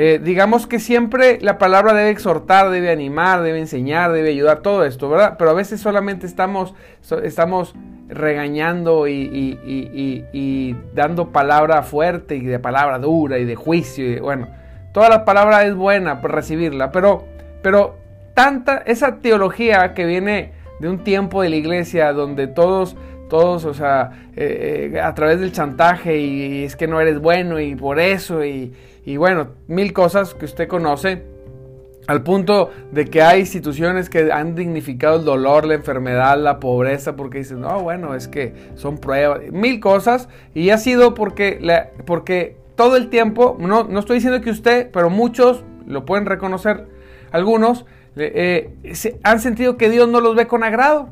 eh, 0.00 0.20
digamos 0.22 0.68
que 0.68 0.78
siempre 0.78 1.40
la 1.40 1.58
palabra 1.58 1.92
debe 1.92 2.10
exhortar, 2.10 2.70
debe 2.70 2.92
animar, 2.92 3.42
debe 3.42 3.58
enseñar, 3.58 4.12
debe 4.12 4.30
ayudar, 4.30 4.60
todo 4.60 4.84
esto, 4.84 5.10
¿verdad? 5.10 5.34
Pero 5.36 5.50
a 5.50 5.54
veces 5.54 5.80
solamente 5.80 6.24
estamos, 6.24 6.72
estamos 7.24 7.74
regañando 8.08 9.08
y, 9.08 10.76
dando 10.94 11.32
palabra 11.32 11.82
fuerte 11.82 12.36
y 12.36 12.44
de 12.44 12.60
palabra 12.60 13.00
dura 13.00 13.38
y 13.38 13.44
de 13.44 13.56
juicio. 13.56 14.08
Y, 14.08 14.20
bueno, 14.20 14.46
toda 14.92 15.08
la 15.08 15.24
palabra 15.24 15.64
es 15.64 15.74
buena 15.74 16.20
por 16.20 16.32
recibirla, 16.32 16.92
pero, 16.92 17.24
pero 17.60 17.96
tanta, 18.34 18.84
esa 18.86 19.16
teología 19.16 19.94
que 19.94 20.04
viene 20.04 20.52
de 20.78 20.88
un 20.88 21.02
tiempo 21.02 21.42
de 21.42 21.48
la 21.48 21.56
iglesia 21.56 22.12
donde 22.12 22.46
todos 22.46 22.96
todos, 23.28 23.64
o 23.64 23.74
sea, 23.74 24.28
eh, 24.36 24.92
eh, 24.94 25.00
a 25.00 25.14
través 25.14 25.40
del 25.40 25.52
chantaje 25.52 26.18
y, 26.18 26.64
es 26.64 26.76
que 26.76 26.86
no 26.86 27.00
eres 27.00 27.20
bueno 27.20 27.60
y 27.60 27.74
por 27.74 28.00
eso 28.00 28.44
y, 28.44 28.72
y 29.04 29.16
bueno, 29.16 29.48
mil 29.66 29.92
cosas 29.92 30.34
que 30.34 30.44
usted 30.44 30.68
conoce, 30.68 31.22
al 32.06 32.22
punto 32.22 32.70
de 32.90 33.04
que 33.04 33.20
hay 33.20 33.40
instituciones 33.40 34.08
que 34.08 34.32
han 34.32 34.54
dignificado 34.54 35.18
el 35.18 35.24
dolor, 35.26 35.66
la 35.66 35.74
enfermedad, 35.74 36.38
la 36.38 36.58
pobreza, 36.58 37.16
porque 37.16 37.38
dicen, 37.38 37.60
no, 37.60 37.80
bueno, 37.82 38.14
es 38.14 38.28
que 38.28 38.54
son 38.76 38.96
pruebas, 38.96 39.40
mil 39.52 39.78
cosas, 39.78 40.28
y 40.54 40.70
ha 40.70 40.78
sido 40.78 41.12
porque, 41.12 41.60
porque 42.06 42.56
todo 42.76 42.96
el 42.96 43.10
tiempo, 43.10 43.58
no, 43.60 43.84
no 43.84 44.00
estoy 44.00 44.16
diciendo 44.16 44.40
que 44.40 44.50
usted, 44.50 44.90
pero 44.90 45.10
muchos 45.10 45.64
lo 45.86 46.06
pueden 46.06 46.24
reconocer, 46.24 46.86
algunos 47.30 47.84
eh, 48.16 48.74
han 49.22 49.40
sentido 49.40 49.76
que 49.76 49.90
Dios 49.90 50.08
no 50.08 50.20
los 50.20 50.34
ve 50.34 50.46
con 50.46 50.64
agrado. 50.64 51.10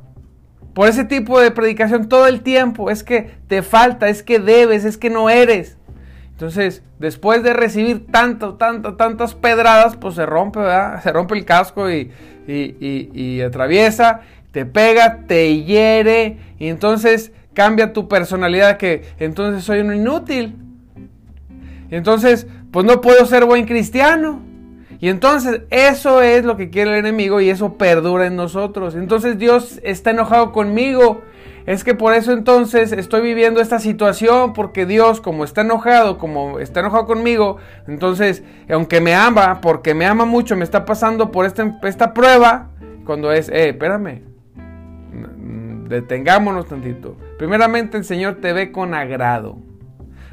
Por 0.76 0.88
ese 0.88 1.04
tipo 1.04 1.40
de 1.40 1.50
predicación 1.52 2.06
todo 2.06 2.26
el 2.26 2.42
tiempo, 2.42 2.90
es 2.90 3.02
que 3.02 3.30
te 3.49 3.62
falta, 3.62 4.11
es 4.11 4.23
que 4.23 4.38
debes, 4.38 4.85
es 4.85 4.99
que 4.99 5.09
no 5.09 5.30
eres. 5.30 5.78
Entonces, 6.33 6.83
después 6.99 7.42
de 7.42 7.54
recibir 7.54 8.09
tanto, 8.09 8.56
tanto, 8.56 8.95
tantas 8.95 9.35
pedradas, 9.35 9.97
pues 9.97 10.16
se 10.16 10.26
rompe, 10.26 10.59
¿verdad? 10.59 11.02
Se 11.02 11.11
rompe 11.12 11.35
el 11.35 11.47
casco 11.47 11.90
y, 11.90 12.11
atraviesa, 13.40 14.21
te 14.52 14.66
pega, 14.66 15.21
te 15.26 15.64
hiere, 15.64 16.37
y 16.59 16.68
entonces 16.68 17.33
cambia 17.54 17.95
tu 17.95 18.06
personalidad 18.06 18.76
que 18.76 19.02
entonces 19.18 19.64
soy 19.64 19.80
un 19.80 19.95
inútil. 19.95 20.56
entonces, 21.90 22.49
pues 22.71 22.85
no 22.85 23.00
puedo 23.00 23.25
ser 23.25 23.47
buen 23.47 23.64
cristiano. 23.64 24.42
Y 24.98 25.08
entonces 25.08 25.62
eso 25.70 26.22
es 26.22 26.44
lo 26.44 26.56
que 26.56 26.70
quiere 26.70 26.92
el 26.92 26.98
enemigo 26.98 27.40
y 27.40 27.50
eso 27.50 27.74
perdura 27.74 28.26
en 28.26 28.36
nosotros. 28.36 28.94
Entonces 28.94 29.38
Dios 29.38 29.80
está 29.82 30.10
enojado 30.10 30.52
conmigo 30.52 31.22
es 31.66 31.82
que 31.82 31.94
por 31.94 32.14
eso 32.14 32.32
entonces 32.32 32.92
estoy 32.92 33.22
viviendo 33.22 33.60
esta 33.60 33.80
situación, 33.80 34.52
porque 34.52 34.86
Dios, 34.86 35.20
como 35.20 35.42
está 35.42 35.62
enojado, 35.62 36.16
como 36.16 36.60
está 36.60 36.78
enojado 36.78 37.06
conmigo, 37.06 37.56
entonces, 37.88 38.44
aunque 38.70 39.00
me 39.00 39.16
ama, 39.16 39.60
porque 39.60 39.92
me 39.92 40.06
ama 40.06 40.24
mucho, 40.24 40.56
me 40.56 40.62
está 40.62 40.84
pasando 40.84 41.32
por 41.32 41.44
esta, 41.44 41.78
esta 41.82 42.14
prueba, 42.14 42.70
cuando 43.04 43.32
es, 43.32 43.48
eh, 43.48 43.70
espérame, 43.70 44.22
detengámonos 45.88 46.68
tantito. 46.68 47.16
Primeramente 47.36 47.98
el 47.98 48.04
Señor 48.04 48.36
te 48.36 48.52
ve 48.52 48.70
con 48.70 48.94
agrado. 48.94 49.58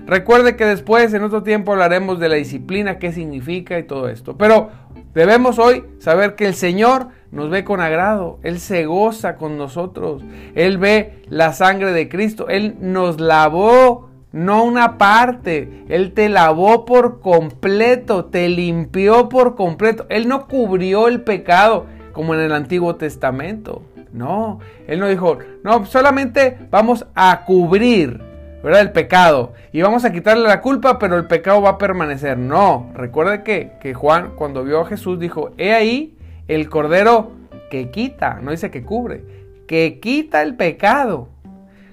Recuerde 0.06 0.56
que 0.56 0.66
después, 0.66 1.14
en 1.14 1.24
otro 1.24 1.44
tiempo, 1.44 1.72
hablaremos 1.72 2.20
de 2.20 2.30
la 2.30 2.36
disciplina, 2.36 3.00
qué 3.00 3.12
significa 3.12 3.80
y 3.80 3.84
todo 3.84 4.10
esto. 4.10 4.38
Pero 4.38 4.70
debemos 5.14 5.60
hoy 5.60 5.86
saber 6.00 6.36
que 6.36 6.46
el 6.46 6.56
Señor 6.56 7.08
nos 7.32 7.50
ve 7.50 7.64
con 7.64 7.80
agrado, 7.80 8.40
Él 8.44 8.60
se 8.60 8.86
goza 8.86 9.38
con 9.38 9.58
nosotros, 9.58 10.24
Él 10.56 10.78
ve 10.78 11.24
la 11.30 11.54
sangre 11.54 11.92
de 11.92 12.10
Cristo, 12.10 12.48
Él 12.50 12.76
nos 12.80 13.20
lavó, 13.20 14.10
no 14.32 14.64
una 14.64 14.98
parte, 14.98 15.86
Él 15.90 16.14
te 16.14 16.30
lavó 16.30 16.86
por 16.86 17.22
completo, 17.22 18.26
te 18.26 18.50
limpió 18.50 19.30
por 19.30 19.56
completo, 19.56 20.06
Él 20.10 20.28
no 20.28 20.48
cubrió 20.48 21.08
el 21.08 21.22
pecado 21.22 21.86
como 22.12 22.36
en 22.36 22.42
el 22.42 22.52
Antiguo 22.52 22.98
Testamento, 22.98 23.82
no, 24.12 24.60
Él 24.86 25.00
no 25.00 25.08
dijo, 25.08 25.40
no, 25.64 25.86
solamente 25.86 26.58
vamos 26.70 27.08
a 27.16 27.46
cubrir. 27.46 28.33
¿Verdad? 28.64 28.82
El 28.82 28.92
pecado. 28.92 29.54
Y 29.72 29.82
vamos 29.82 30.06
a 30.06 30.12
quitarle 30.12 30.48
la 30.48 30.62
culpa, 30.62 30.98
pero 30.98 31.18
el 31.18 31.26
pecado 31.26 31.62
va 31.62 31.72
a 31.72 31.78
permanecer. 31.78 32.38
No, 32.38 32.90
recuerde 32.96 33.44
que, 33.44 33.74
que 33.82 33.94
Juan 33.94 34.32
cuando 34.36 34.64
vio 34.64 34.82
a 34.82 34.86
Jesús 34.86 35.20
dijo, 35.20 35.52
he 35.58 35.74
ahí 35.74 36.18
el 36.48 36.70
cordero 36.70 37.32
que 37.70 37.92
quita, 37.92 38.40
no 38.42 38.52
dice 38.52 38.72
que 38.72 38.84
cubre, 38.84 39.24
que 39.68 40.00
quita 40.00 40.42
el 40.42 40.56
pecado. 40.56 41.28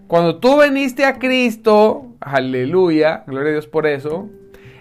Cuando 0.06 0.38
tú 0.38 0.56
veniste 0.56 1.04
a 1.04 1.18
Cristo, 1.18 2.06
aleluya, 2.20 3.24
gloria 3.26 3.50
a 3.50 3.52
Dios 3.52 3.66
por 3.66 3.86
eso, 3.86 4.28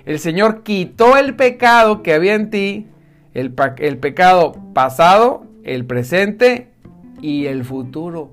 el 0.05 0.19
Señor 0.19 0.63
quitó 0.63 1.17
el 1.17 1.35
pecado 1.35 2.03
que 2.03 2.13
había 2.13 2.35
en 2.35 2.49
ti, 2.49 2.87
el, 3.33 3.53
el 3.77 3.97
pecado 3.97 4.53
pasado, 4.73 5.43
el 5.63 5.85
presente 5.85 6.69
y 7.21 7.45
el 7.45 7.63
futuro. 7.63 8.31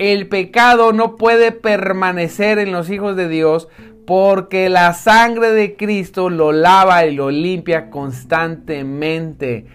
El 0.00 0.28
pecado 0.28 0.94
no 0.94 1.16
puede 1.16 1.52
permanecer 1.52 2.58
en 2.58 2.72
los 2.72 2.88
hijos 2.88 3.16
de 3.16 3.28
Dios 3.28 3.68
porque 4.06 4.70
la 4.70 4.94
sangre 4.94 5.50
de 5.50 5.76
Cristo 5.76 6.30
lo 6.30 6.52
lava 6.52 7.04
y 7.04 7.14
lo 7.14 7.30
limpia 7.30 7.90
constantemente 7.90 9.66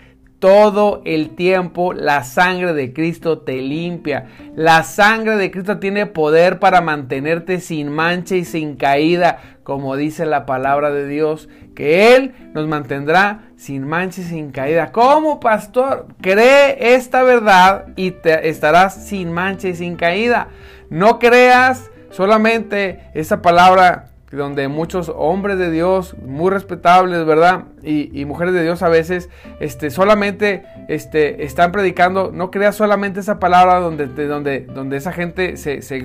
todo 0.45 1.01
el 1.05 1.31
tiempo 1.31 1.91
la 1.91 2.23
sangre 2.23 2.73
de 2.73 2.93
Cristo 2.93 3.39
te 3.39 3.63
limpia. 3.63 4.27
La 4.55 4.83
sangre 4.83 5.37
de 5.37 5.49
Cristo 5.49 5.79
tiene 5.79 6.05
poder 6.05 6.59
para 6.59 6.81
mantenerte 6.81 7.59
sin 7.59 7.91
mancha 7.91 8.35
y 8.35 8.45
sin 8.45 8.75
caída, 8.75 9.39
como 9.63 9.95
dice 9.95 10.23
la 10.27 10.45
palabra 10.45 10.91
de 10.91 11.07
Dios, 11.07 11.49
que 11.73 12.15
Él 12.15 12.35
nos 12.53 12.67
mantendrá 12.67 13.49
sin 13.55 13.87
mancha 13.87 14.21
y 14.21 14.25
sin 14.25 14.51
caída. 14.51 14.91
Como 14.91 15.39
pastor, 15.39 16.05
cree 16.21 16.93
esta 16.93 17.23
verdad 17.23 17.87
y 17.95 18.11
te 18.11 18.47
estarás 18.47 19.07
sin 19.07 19.31
mancha 19.31 19.69
y 19.69 19.75
sin 19.75 19.95
caída. 19.95 20.49
No 20.91 21.17
creas 21.17 21.89
solamente 22.11 23.09
esa 23.15 23.41
palabra 23.41 24.11
donde 24.31 24.67
muchos 24.67 25.11
hombres 25.15 25.57
de 25.57 25.71
Dios, 25.71 26.15
muy 26.17 26.49
respetables, 26.49 27.25
¿verdad? 27.25 27.65
Y, 27.83 28.25
mujeres 28.25 28.53
de 28.53 28.63
Dios 28.63 28.81
a 28.81 28.89
veces 28.89 29.29
este, 29.59 29.91
solamente 29.91 30.63
este, 30.87 31.45
están 31.45 31.71
predicando, 31.71 32.31
no 32.33 32.49
creas 32.49 32.75
solamente 32.75 33.19
esa 33.19 33.39
palabra 33.39 33.79
donde, 33.79 34.07
donde, 34.07 34.61
donde 34.61 34.97
esa 34.97 35.11
gente 35.11 35.57
se, 35.57 35.81
se 35.81 35.99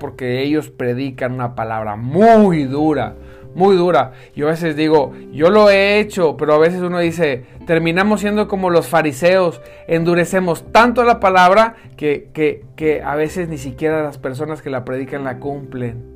porque 0.00 0.42
ellos 0.42 0.70
predican 0.70 1.32
una 1.32 1.54
palabra 1.54 1.96
muy 1.96 2.64
dura, 2.64 3.14
muy 3.54 3.76
dura. 3.76 4.12
Yo 4.34 4.48
a 4.48 4.50
veces 4.52 4.74
digo, 4.74 5.12
yo 5.32 5.50
lo 5.50 5.68
he 5.68 5.98
hecho, 5.98 6.36
pero 6.36 6.54
a 6.54 6.58
veces 6.58 6.80
uno 6.80 6.98
dice, 6.98 7.44
terminamos 7.66 8.20
siendo 8.20 8.48
como 8.48 8.70
los 8.70 8.88
fariseos, 8.88 9.60
endurecemos 9.86 10.72
tanto 10.72 11.04
la 11.04 11.20
palabra 11.20 11.76
que, 11.96 12.30
que, 12.32 12.64
que 12.74 13.02
a 13.02 13.16
veces 13.16 13.48
ni 13.48 13.58
siquiera 13.58 14.02
las 14.02 14.18
personas 14.18 14.62
que 14.62 14.70
la 14.70 14.84
predican 14.84 15.24
la 15.24 15.38
cumplen. 15.38 16.15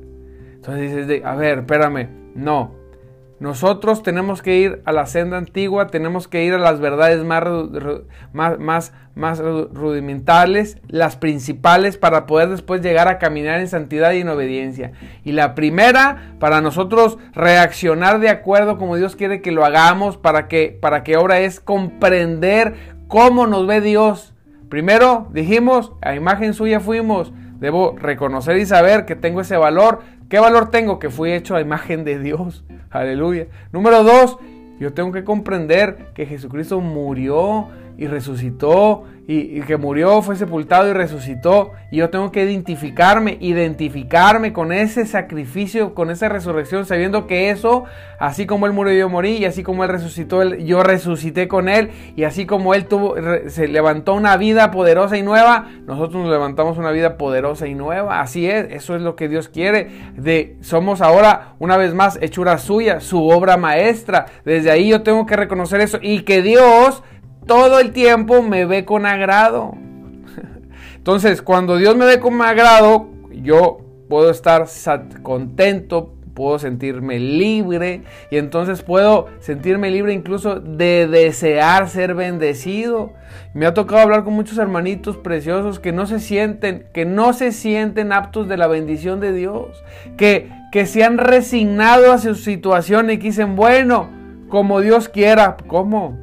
Entonces 0.61 1.07
dices, 1.07 1.25
a 1.25 1.35
ver, 1.35 1.59
espérame, 1.59 2.07
no. 2.35 2.71
Nosotros 3.39 4.03
tenemos 4.03 4.43
que 4.43 4.59
ir 4.59 4.83
a 4.85 4.91
la 4.91 5.07
senda 5.07 5.39
antigua, 5.39 5.87
tenemos 5.87 6.27
que 6.27 6.43
ir 6.43 6.53
a 6.53 6.59
las 6.59 6.79
verdades 6.79 7.25
más, 7.25 7.43
más, 8.59 8.93
más, 9.15 9.39
rudimentales, 9.39 10.77
las 10.87 11.15
principales, 11.15 11.97
para 11.97 12.27
poder 12.27 12.49
después 12.49 12.83
llegar 12.83 13.07
a 13.07 13.17
caminar 13.17 13.59
en 13.59 13.67
santidad 13.67 14.11
y 14.11 14.19
en 14.19 14.29
obediencia. 14.29 14.91
Y 15.23 15.31
la 15.31 15.55
primera, 15.55 16.35
para 16.39 16.61
nosotros 16.61 17.17
reaccionar 17.33 18.19
de 18.19 18.29
acuerdo 18.29 18.77
como 18.77 18.97
Dios 18.97 19.15
quiere 19.15 19.41
que 19.41 19.51
lo 19.51 19.65
hagamos, 19.65 20.17
para 20.17 20.47
que, 20.47 20.77
para 20.79 21.03
que 21.03 21.15
ahora 21.15 21.39
es 21.39 21.59
comprender 21.59 22.75
cómo 23.07 23.47
nos 23.47 23.65
ve 23.65 23.81
Dios. 23.81 24.35
Primero 24.69 25.27
dijimos, 25.33 25.93
a 26.03 26.13
imagen 26.13 26.53
suya 26.53 26.79
fuimos. 26.79 27.33
Debo 27.59 27.95
reconocer 27.97 28.57
y 28.57 28.67
saber 28.67 29.05
que 29.05 29.15
tengo 29.15 29.41
ese 29.41 29.57
valor. 29.57 30.01
¿Qué 30.31 30.39
valor 30.39 30.71
tengo? 30.71 30.97
Que 30.97 31.09
fui 31.09 31.33
hecho 31.33 31.57
a 31.57 31.61
imagen 31.61 32.05
de 32.05 32.17
Dios. 32.17 32.63
Aleluya. 32.89 33.47
Número 33.73 34.01
dos, 34.01 34.37
yo 34.79 34.93
tengo 34.93 35.11
que 35.11 35.25
comprender 35.25 36.07
que 36.13 36.25
Jesucristo 36.25 36.79
murió 36.79 37.67
y 37.97 38.07
resucitó 38.07 39.05
y, 39.27 39.61
que 39.61 39.77
murió, 39.77 40.21
fue 40.21 40.35
sepultado 40.35 40.89
y 40.89 40.93
resucitó. 40.93 41.71
Y 41.89 41.97
yo 41.97 42.09
tengo 42.09 42.31
que 42.31 42.43
identificarme, 42.43 43.37
identificarme 43.39 44.51
con 44.51 44.73
ese 44.73 45.05
sacrificio, 45.05 45.93
con 45.93 46.09
esa 46.09 46.27
resurrección, 46.27 46.85
sabiendo 46.85 47.27
que 47.27 47.49
eso, 47.49 47.85
así 48.19 48.45
como 48.45 48.65
Él 48.65 48.73
murió, 48.73 48.93
yo 48.93 49.09
morí, 49.09 49.37
y 49.37 49.45
así 49.45 49.63
como 49.63 49.83
Él 49.83 49.89
resucitó, 49.89 50.43
yo 50.55 50.83
resucité 50.83 51.47
con 51.47 51.69
Él, 51.69 51.91
y 52.15 52.23
así 52.23 52.45
como 52.45 52.73
Él 52.73 52.87
tuvo, 52.87 53.15
se 53.47 53.67
levantó 53.67 54.15
una 54.15 54.35
vida 54.37 54.71
poderosa 54.71 55.17
y 55.17 55.21
nueva, 55.21 55.69
nosotros 55.85 56.23
nos 56.23 56.31
levantamos 56.31 56.77
una 56.77 56.91
vida 56.91 57.17
poderosa 57.17 57.67
y 57.67 57.75
nueva. 57.75 58.21
Así 58.21 58.49
es, 58.49 58.67
eso 58.71 58.95
es 58.95 59.01
lo 59.01 59.15
que 59.15 59.29
Dios 59.29 59.47
quiere. 59.47 59.89
De, 60.15 60.57
somos 60.61 61.01
ahora, 61.01 61.55
una 61.59 61.77
vez 61.77 61.93
más, 61.93 62.17
hechura 62.21 62.57
suya, 62.57 62.99
su 62.99 63.29
obra 63.29 63.55
maestra. 63.55 64.25
Desde 64.43 64.71
ahí 64.71 64.89
yo 64.89 65.03
tengo 65.03 65.25
que 65.25 65.35
reconocer 65.35 65.79
eso 65.79 65.99
y 66.01 66.21
que 66.21 66.41
Dios 66.41 67.03
todo 67.45 67.79
el 67.79 67.91
tiempo 67.91 68.41
me 68.41 68.65
ve 68.65 68.85
con 68.85 69.05
agrado. 69.05 69.75
Entonces, 70.95 71.41
cuando 71.41 71.77
Dios 71.77 71.95
me 71.95 72.05
ve 72.05 72.19
con 72.19 72.41
agrado, 72.41 73.09
yo 73.31 73.79
puedo 74.09 74.29
estar 74.29 74.65
contento, 75.23 76.13
puedo 76.33 76.59
sentirme 76.59 77.19
libre 77.19 78.01
y 78.29 78.37
entonces 78.37 78.81
puedo 78.81 79.27
sentirme 79.39 79.91
libre 79.91 80.13
incluso 80.13 80.59
de 80.59 81.07
desear 81.07 81.87
ser 81.87 82.15
bendecido. 82.15 83.13
Me 83.53 83.65
ha 83.65 83.73
tocado 83.73 84.01
hablar 84.01 84.23
con 84.23 84.33
muchos 84.33 84.57
hermanitos 84.57 85.17
preciosos 85.17 85.79
que 85.79 85.91
no 85.91 86.05
se 86.07 86.19
sienten, 86.19 86.87
que 86.93 87.05
no 87.05 87.33
se 87.33 87.51
sienten 87.51 88.11
aptos 88.11 88.47
de 88.47 88.57
la 88.57 88.67
bendición 88.67 89.19
de 89.19 89.33
Dios, 89.33 89.83
que, 90.17 90.49
que 90.71 90.85
se 90.85 91.03
han 91.03 91.17
resignado 91.17 92.11
a 92.11 92.17
su 92.17 92.35
situación 92.35 93.09
y 93.11 93.17
que 93.17 93.27
dicen, 93.27 93.55
bueno, 93.55 94.09
como 94.49 94.81
Dios 94.81 95.09
quiera, 95.09 95.57
¿cómo? 95.67 96.17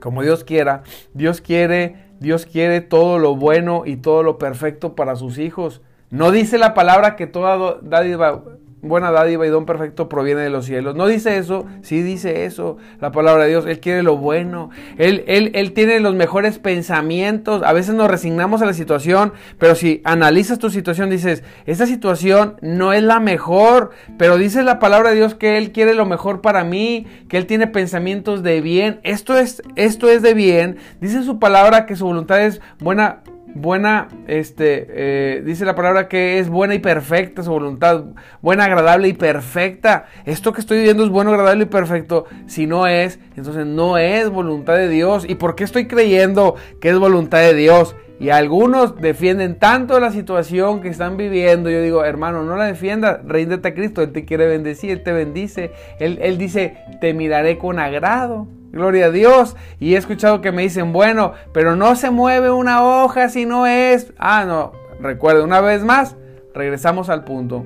Como 0.00 0.22
Dios 0.22 0.44
quiera. 0.44 0.82
Dios 1.14 1.40
quiere, 1.40 1.96
Dios 2.20 2.46
quiere 2.46 2.80
todo 2.80 3.18
lo 3.18 3.36
bueno 3.36 3.82
y 3.84 3.96
todo 3.96 4.22
lo 4.22 4.38
perfecto 4.38 4.94
para 4.94 5.16
sus 5.16 5.38
hijos. 5.38 5.80
No 6.10 6.30
dice 6.30 6.58
la 6.58 6.74
palabra 6.74 7.16
que 7.16 7.26
toda 7.26 7.78
dádiva 7.82 8.42
buena 8.82 9.10
dádiva 9.10 9.46
y 9.46 9.50
don 9.50 9.66
perfecto 9.66 10.08
proviene 10.08 10.42
de 10.42 10.50
los 10.50 10.66
cielos. 10.66 10.94
No 10.94 11.06
dice 11.06 11.36
eso, 11.38 11.66
sí 11.82 12.02
dice 12.02 12.44
eso 12.44 12.76
la 13.00 13.12
palabra 13.12 13.44
de 13.44 13.50
Dios. 13.50 13.66
Él 13.66 13.80
quiere 13.80 14.02
lo 14.02 14.16
bueno. 14.16 14.70
Él, 14.98 15.24
él, 15.26 15.50
él 15.54 15.72
tiene 15.72 16.00
los 16.00 16.14
mejores 16.14 16.58
pensamientos. 16.58 17.62
A 17.62 17.72
veces 17.72 17.94
nos 17.94 18.10
resignamos 18.10 18.62
a 18.62 18.66
la 18.66 18.74
situación, 18.74 19.32
pero 19.58 19.74
si 19.74 20.00
analizas 20.04 20.58
tu 20.58 20.70
situación, 20.70 21.10
dices, 21.10 21.42
esta 21.66 21.86
situación 21.86 22.56
no 22.60 22.92
es 22.92 23.02
la 23.02 23.20
mejor, 23.20 23.90
pero 24.16 24.38
dice 24.38 24.62
la 24.62 24.78
palabra 24.78 25.10
de 25.10 25.16
Dios 25.16 25.34
que 25.34 25.58
Él 25.58 25.72
quiere 25.72 25.94
lo 25.94 26.06
mejor 26.06 26.40
para 26.40 26.64
mí, 26.64 27.06
que 27.28 27.36
Él 27.36 27.46
tiene 27.46 27.66
pensamientos 27.66 28.42
de 28.42 28.60
bien. 28.60 29.00
Esto 29.02 29.36
es, 29.36 29.62
esto 29.76 30.08
es 30.08 30.22
de 30.22 30.34
bien. 30.34 30.76
Dice 31.00 31.22
su 31.22 31.38
palabra 31.38 31.86
que 31.86 31.96
su 31.96 32.04
voluntad 32.06 32.40
es 32.44 32.60
buena 32.78 33.22
buena, 33.54 34.08
este, 34.26 34.86
eh, 34.90 35.42
dice 35.44 35.64
la 35.64 35.74
palabra 35.74 36.08
que 36.08 36.38
es 36.38 36.48
buena 36.48 36.74
y 36.74 36.78
perfecta 36.78 37.42
su 37.42 37.50
voluntad, 37.50 38.04
buena, 38.40 38.64
agradable 38.64 39.08
y 39.08 39.12
perfecta. 39.12 40.06
Esto 40.24 40.52
que 40.52 40.60
estoy 40.60 40.78
viviendo 40.78 41.04
es 41.04 41.10
bueno, 41.10 41.30
agradable 41.30 41.64
y 41.64 41.66
perfecto. 41.66 42.26
Si 42.46 42.66
no 42.66 42.86
es, 42.86 43.18
entonces 43.36 43.66
no 43.66 43.98
es 43.98 44.28
voluntad 44.30 44.76
de 44.76 44.88
Dios. 44.88 45.24
¿Y 45.28 45.34
por 45.34 45.54
qué 45.54 45.64
estoy 45.64 45.86
creyendo 45.86 46.56
que 46.80 46.90
es 46.90 46.98
voluntad 46.98 47.40
de 47.40 47.54
Dios? 47.54 47.96
Y 48.20 48.30
algunos 48.30 48.96
defienden 48.96 49.60
tanto 49.60 50.00
la 50.00 50.10
situación 50.10 50.80
que 50.80 50.88
están 50.88 51.16
viviendo. 51.16 51.70
Yo 51.70 51.80
digo, 51.82 52.04
hermano, 52.04 52.42
no 52.42 52.56
la 52.56 52.64
defienda, 52.64 53.20
ríndete 53.24 53.68
a 53.68 53.74
Cristo, 53.74 54.02
Él 54.02 54.12
te 54.12 54.24
quiere 54.24 54.46
bendecir, 54.48 54.90
Él 54.90 55.02
te 55.04 55.12
bendice. 55.12 55.70
Él, 56.00 56.18
él 56.20 56.36
dice, 56.36 56.78
te 57.00 57.14
miraré 57.14 57.58
con 57.58 57.78
agrado. 57.78 58.48
Gloria 58.70 59.06
a 59.06 59.10
Dios. 59.10 59.56
Y 59.80 59.94
he 59.94 59.96
escuchado 59.96 60.40
que 60.40 60.52
me 60.52 60.62
dicen, 60.62 60.92
bueno, 60.92 61.32
pero 61.52 61.76
no 61.76 61.96
se 61.96 62.10
mueve 62.10 62.50
una 62.50 62.84
hoja 62.84 63.28
si 63.28 63.46
no 63.46 63.66
es... 63.66 64.12
Ah, 64.18 64.44
no. 64.46 64.72
Recuerde, 65.00 65.42
una 65.42 65.60
vez 65.60 65.84
más, 65.84 66.16
regresamos 66.54 67.08
al 67.08 67.24
punto. 67.24 67.64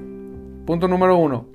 Punto 0.66 0.88
número 0.88 1.16
uno. 1.16 1.46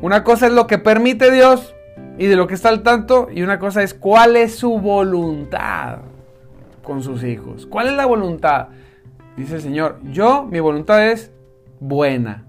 Una 0.00 0.24
cosa 0.24 0.46
es 0.46 0.52
lo 0.52 0.66
que 0.66 0.78
permite 0.78 1.30
Dios 1.30 1.74
y 2.18 2.26
de 2.26 2.36
lo 2.36 2.46
que 2.46 2.54
está 2.54 2.68
al 2.68 2.82
tanto. 2.82 3.28
Y 3.32 3.42
una 3.42 3.58
cosa 3.58 3.82
es 3.82 3.94
cuál 3.94 4.36
es 4.36 4.54
su 4.54 4.78
voluntad 4.78 5.98
con 6.82 7.02
sus 7.02 7.24
hijos. 7.24 7.66
¿Cuál 7.66 7.88
es 7.88 7.94
la 7.94 8.06
voluntad? 8.06 8.68
Dice 9.36 9.56
el 9.56 9.62
Señor, 9.62 9.98
yo, 10.04 10.44
mi 10.44 10.60
voluntad 10.60 11.08
es 11.10 11.32
buena. 11.80 12.44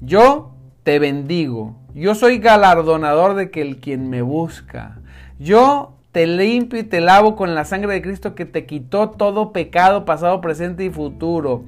Yo 0.00 0.54
te 0.82 0.98
bendigo. 0.98 1.76
Yo 1.94 2.14
soy 2.14 2.38
galardonador 2.38 3.34
de 3.34 3.50
que 3.50 3.60
el 3.60 3.76
quien 3.76 4.08
me 4.08 4.22
busca. 4.22 4.98
Yo 5.38 5.92
te 6.10 6.26
limpio 6.26 6.80
y 6.80 6.84
te 6.84 7.02
lavo 7.02 7.36
con 7.36 7.54
la 7.54 7.66
sangre 7.66 7.92
de 7.92 8.00
Cristo 8.00 8.34
que 8.34 8.46
te 8.46 8.64
quitó 8.64 9.10
todo 9.10 9.52
pecado 9.52 10.06
pasado, 10.06 10.40
presente 10.40 10.84
y 10.84 10.90
futuro. 10.90 11.64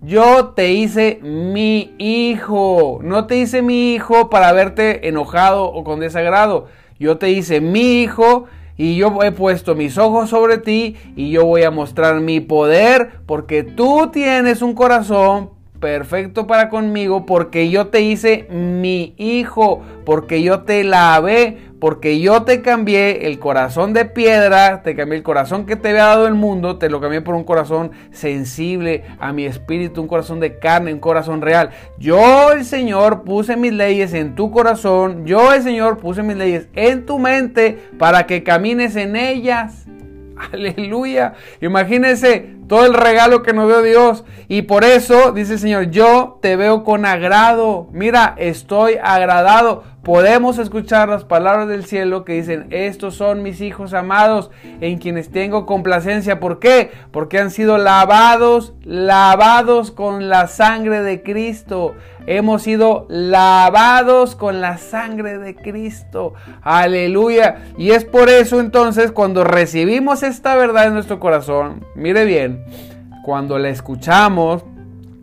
Yo 0.00 0.50
te 0.50 0.72
hice 0.72 1.18
mi 1.22 1.92
hijo. 1.98 3.00
No 3.02 3.26
te 3.26 3.36
hice 3.38 3.62
mi 3.62 3.94
hijo 3.94 4.30
para 4.30 4.52
verte 4.52 5.08
enojado 5.08 5.64
o 5.64 5.82
con 5.82 5.98
desagrado. 5.98 6.66
Yo 7.00 7.18
te 7.18 7.30
hice 7.30 7.60
mi 7.60 8.02
hijo 8.02 8.44
y 8.76 8.94
yo 8.94 9.22
he 9.24 9.32
puesto 9.32 9.74
mis 9.74 9.98
ojos 9.98 10.30
sobre 10.30 10.58
ti 10.58 10.96
y 11.16 11.30
yo 11.30 11.46
voy 11.46 11.64
a 11.64 11.72
mostrar 11.72 12.20
mi 12.20 12.38
poder 12.38 13.20
porque 13.26 13.64
tú 13.64 14.10
tienes 14.12 14.62
un 14.62 14.74
corazón 14.74 15.53
perfecto 15.84 16.46
para 16.46 16.70
conmigo 16.70 17.26
porque 17.26 17.68
yo 17.68 17.88
te 17.88 18.00
hice 18.00 18.46
mi 18.48 19.14
hijo, 19.18 19.82
porque 20.06 20.42
yo 20.42 20.62
te 20.62 20.82
lavé, 20.82 21.58
porque 21.78 22.20
yo 22.20 22.44
te 22.44 22.62
cambié 22.62 23.26
el 23.26 23.38
corazón 23.38 23.92
de 23.92 24.06
piedra, 24.06 24.82
te 24.82 24.96
cambié 24.96 25.18
el 25.18 25.22
corazón 25.22 25.66
que 25.66 25.76
te 25.76 25.90
había 25.90 26.06
dado 26.06 26.26
el 26.26 26.32
mundo, 26.32 26.78
te 26.78 26.88
lo 26.88 27.02
cambié 27.02 27.20
por 27.20 27.34
un 27.34 27.44
corazón 27.44 27.90
sensible 28.12 29.04
a 29.20 29.34
mi 29.34 29.44
espíritu, 29.44 30.00
un 30.00 30.08
corazón 30.08 30.40
de 30.40 30.58
carne, 30.58 30.94
un 30.94 31.00
corazón 31.00 31.42
real. 31.42 31.68
Yo 31.98 32.52
el 32.52 32.64
Señor 32.64 33.24
puse 33.24 33.54
mis 33.54 33.74
leyes 33.74 34.14
en 34.14 34.34
tu 34.34 34.50
corazón, 34.50 35.26
yo 35.26 35.52
el 35.52 35.62
Señor 35.62 35.98
puse 35.98 36.22
mis 36.22 36.38
leyes 36.38 36.66
en 36.74 37.04
tu 37.04 37.18
mente 37.18 37.90
para 37.98 38.24
que 38.24 38.42
camines 38.42 38.96
en 38.96 39.16
ellas. 39.16 39.84
Aleluya. 40.52 41.34
Imagínese 41.60 42.54
todo 42.68 42.86
el 42.86 42.94
regalo 42.94 43.42
que 43.42 43.52
nos 43.52 43.68
dio 43.68 43.82
Dios. 43.82 44.24
Y 44.48 44.62
por 44.62 44.84
eso 44.84 45.32
dice 45.32 45.54
el 45.54 45.58
Señor, 45.58 45.90
yo 45.90 46.38
te 46.42 46.56
veo 46.56 46.84
con 46.84 47.06
agrado. 47.06 47.88
Mira, 47.92 48.34
estoy 48.38 48.98
agradado 49.02 49.84
podemos 50.04 50.58
escuchar 50.58 51.08
las 51.08 51.24
palabras 51.24 51.66
del 51.66 51.86
cielo 51.86 52.24
que 52.24 52.34
dicen, 52.34 52.66
estos 52.70 53.14
son 53.14 53.42
mis 53.42 53.60
hijos 53.60 53.94
amados 53.94 54.50
en 54.80 54.98
quienes 54.98 55.30
tengo 55.30 55.64
complacencia. 55.66 56.38
¿Por 56.38 56.58
qué? 56.58 56.90
Porque 57.10 57.38
han 57.38 57.50
sido 57.50 57.78
lavados, 57.78 58.74
lavados 58.84 59.90
con 59.90 60.28
la 60.28 60.46
sangre 60.46 61.02
de 61.02 61.22
Cristo. 61.22 61.94
Hemos 62.26 62.62
sido 62.62 63.06
lavados 63.08 64.36
con 64.36 64.60
la 64.60 64.76
sangre 64.76 65.38
de 65.38 65.54
Cristo. 65.56 66.34
Aleluya. 66.62 67.64
Y 67.78 67.90
es 67.90 68.04
por 68.04 68.28
eso 68.28 68.60
entonces 68.60 69.10
cuando 69.10 69.42
recibimos 69.42 70.22
esta 70.22 70.54
verdad 70.54 70.86
en 70.86 70.94
nuestro 70.94 71.18
corazón, 71.18 71.84
mire 71.94 72.26
bien, 72.26 72.64
cuando 73.24 73.58
la 73.58 73.70
escuchamos, 73.70 74.64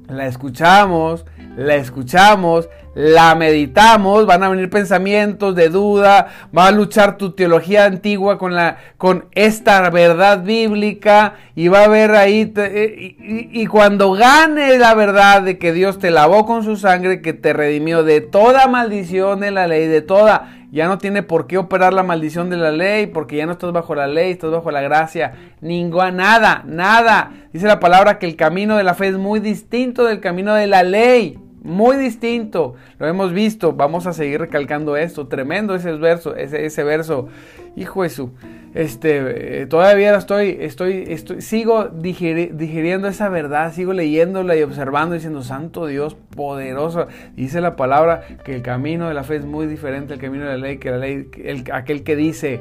la 0.07 0.25
escuchamos, 0.25 1.25
la 1.55 1.75
escuchamos, 1.75 2.67
la 2.93 3.35
meditamos, 3.35 4.25
van 4.25 4.43
a 4.43 4.49
venir 4.49 4.69
pensamientos 4.69 5.55
de 5.55 5.69
duda, 5.69 6.27
va 6.55 6.67
a 6.67 6.71
luchar 6.71 7.17
tu 7.17 7.31
teología 7.31 7.85
antigua 7.85 8.37
con, 8.37 8.53
la, 8.53 8.77
con 8.97 9.25
esta 9.31 9.89
verdad 9.89 10.43
bíblica 10.43 11.35
y 11.55 11.69
va 11.69 11.81
a 11.81 11.85
haber 11.85 12.11
ahí, 12.11 12.51
eh, 12.57 13.15
y, 13.17 13.61
y, 13.61 13.65
cuando 13.67 14.11
gane 14.11 14.77
la 14.77 14.93
verdad 14.93 15.41
de 15.41 15.57
que 15.57 15.71
Dios 15.71 15.99
te 15.99 16.11
lavó 16.11 16.45
con 16.45 16.63
su 16.63 16.75
sangre, 16.75 17.21
que 17.21 17.33
te 17.33 17.53
redimió 17.53 18.03
de 18.03 18.19
toda 18.19 18.67
maldición 18.67 19.39
de 19.39 19.51
la 19.51 19.67
ley, 19.67 19.87
de 19.87 20.01
toda, 20.01 20.49
ya 20.71 20.87
no 20.87 20.97
tiene 20.97 21.23
por 21.23 21.47
qué 21.47 21.57
operar 21.57 21.93
la 21.93 22.03
maldición 22.03 22.49
de 22.49 22.57
la 22.57 22.71
ley, 22.71 23.07
porque 23.07 23.37
ya 23.37 23.45
no 23.45 23.53
estás 23.53 23.71
bajo 23.71 23.95
la 23.95 24.07
ley, 24.07 24.31
estás 24.31 24.51
bajo 24.51 24.69
la 24.71 24.81
gracia, 24.81 25.33
ninguna, 25.61 26.11
nada, 26.11 26.63
nada. 26.65 27.31
Dice 27.53 27.67
la 27.67 27.79
palabra 27.79 28.19
que 28.19 28.25
el 28.25 28.35
camino 28.37 28.77
de 28.77 28.83
la 28.83 28.95
fe 28.95 29.09
es 29.09 29.17
muy 29.17 29.39
distinto 29.39 30.05
del 30.05 30.19
camino 30.19 30.53
de 30.53 30.67
la 30.67 30.83
ley. 30.83 31.37
Muy 31.61 31.97
distinto. 31.97 32.75
Lo 32.97 33.07
hemos 33.07 33.33
visto, 33.33 33.73
vamos 33.73 34.07
a 34.07 34.13
seguir 34.13 34.39
recalcando 34.39 34.97
esto. 34.97 35.27
Tremendo 35.27 35.75
ese 35.75 35.93
verso, 35.93 36.35
ese, 36.35 36.83
verso. 36.83 37.27
Hijo 37.75 38.03
Jesús, 38.03 38.31
este, 38.73 39.61
eh, 39.61 39.65
todavía 39.65 40.13
estoy, 40.17 40.57
estoy, 40.59 41.05
estoy, 41.07 41.41
sigo 41.41 41.85
digiriendo 41.87 43.07
esa 43.07 43.29
verdad, 43.29 43.71
sigo 43.71 43.93
leyéndola 43.93 44.57
y 44.57 44.63
observando, 44.63 45.15
diciendo, 45.15 45.41
Santo 45.41 45.85
Dios, 45.85 46.17
poderoso. 46.35 47.07
Dice 47.35 47.61
la 47.61 47.77
palabra 47.77 48.23
que 48.43 48.55
el 48.55 48.61
camino 48.61 49.07
de 49.07 49.13
la 49.13 49.23
fe 49.23 49.37
es 49.37 49.45
muy 49.45 49.67
diferente 49.67 50.13
al 50.13 50.19
camino 50.19 50.43
de 50.43 50.51
la 50.51 50.57
ley, 50.57 50.79
que 50.79 50.91
la 50.91 50.97
ley, 50.97 51.29
aquel 51.71 52.03
que 52.03 52.17
dice, 52.17 52.59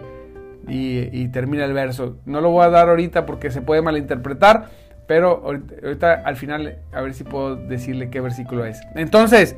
y, 0.68 1.08
y 1.10 1.28
termina 1.28 1.64
el 1.64 1.72
verso. 1.72 2.18
No 2.26 2.40
lo 2.40 2.50
voy 2.50 2.64
a 2.64 2.68
dar 2.68 2.88
ahorita 2.88 3.26
porque 3.26 3.50
se 3.50 3.62
puede 3.62 3.82
malinterpretar 3.82 4.68
pero 5.10 5.42
ahorita, 5.44 6.22
al 6.24 6.36
final 6.36 6.78
a 6.92 7.00
ver 7.00 7.14
si 7.14 7.24
puedo 7.24 7.56
decirle 7.56 8.10
qué 8.10 8.20
versículo 8.20 8.64
es. 8.64 8.80
Entonces, 8.94 9.56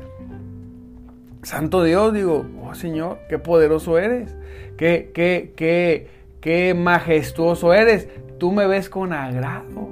Santo 1.43 1.83
Dios, 1.83 2.11
digo, 2.11 2.43
oh 2.63 2.73
Señor, 2.73 3.19
qué 3.29 3.37
poderoso 3.37 3.99
eres, 3.99 4.35
qué, 4.77 5.11
qué, 5.13 5.53
qué, 5.55 6.07
qué 6.41 6.73
majestuoso 6.73 7.71
eres. 7.71 8.09
Tú 8.39 8.51
me 8.51 8.65
ves 8.65 8.89
con 8.89 9.13
agrado. 9.13 9.91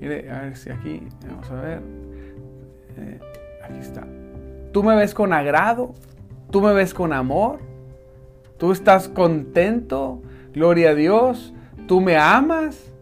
Mire, 0.00 0.30
a 0.30 0.40
ver 0.40 0.56
si 0.56 0.70
aquí, 0.70 1.02
vamos 1.28 1.50
a 1.50 1.60
ver. 1.60 1.82
Eh, 2.96 3.20
aquí 3.62 3.80
está. 3.80 4.06
Tú 4.72 4.82
me 4.82 4.96
ves 4.96 5.12
con 5.12 5.34
agrado, 5.34 5.92
tú 6.50 6.62
me 6.62 6.72
ves 6.72 6.94
con 6.94 7.12
amor, 7.12 7.58
tú 8.56 8.72
estás 8.72 9.10
contento, 9.10 10.22
gloria 10.54 10.92
a 10.92 10.94
Dios, 10.94 11.52
tú 11.86 12.00
me 12.00 12.16
amas. 12.16 12.94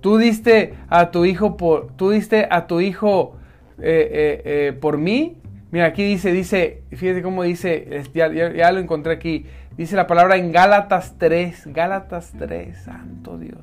Tú 0.00 0.16
diste 0.18 0.74
a 0.88 1.10
tu 1.10 1.24
hijo 1.24 1.56
por, 1.56 1.88
tú 1.96 2.10
diste 2.10 2.46
a 2.50 2.66
tu 2.66 2.80
hijo 2.80 3.36
eh, 3.78 4.08
eh, 4.10 4.42
eh, 4.44 4.72
por 4.72 4.98
mí. 4.98 5.36
Mira, 5.70 5.86
aquí 5.86 6.02
dice, 6.04 6.32
dice, 6.32 6.82
fíjate 6.90 7.22
cómo 7.22 7.42
dice, 7.42 8.02
ya, 8.14 8.28
ya, 8.32 8.72
lo 8.72 8.80
encontré 8.80 9.12
aquí. 9.12 9.46
Dice 9.76 9.96
la 9.96 10.06
palabra 10.06 10.36
en 10.36 10.50
Gálatas 10.50 11.16
3, 11.18 11.68
Gálatas 11.72 12.32
3, 12.38 12.76
santo 12.76 13.38
Dios. 13.38 13.60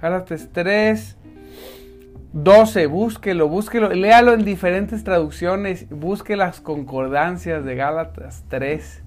Gálatas 0.00 0.50
3, 0.52 1.16
12, 2.32 2.86
búsquelo, 2.86 3.48
búsquelo, 3.48 3.88
léalo 3.94 4.34
en 4.34 4.44
diferentes 4.44 5.02
traducciones, 5.04 5.88
busque 5.88 6.36
las 6.36 6.60
concordancias 6.60 7.64
de 7.64 7.76
Gálatas 7.76 8.44
3, 8.48 9.02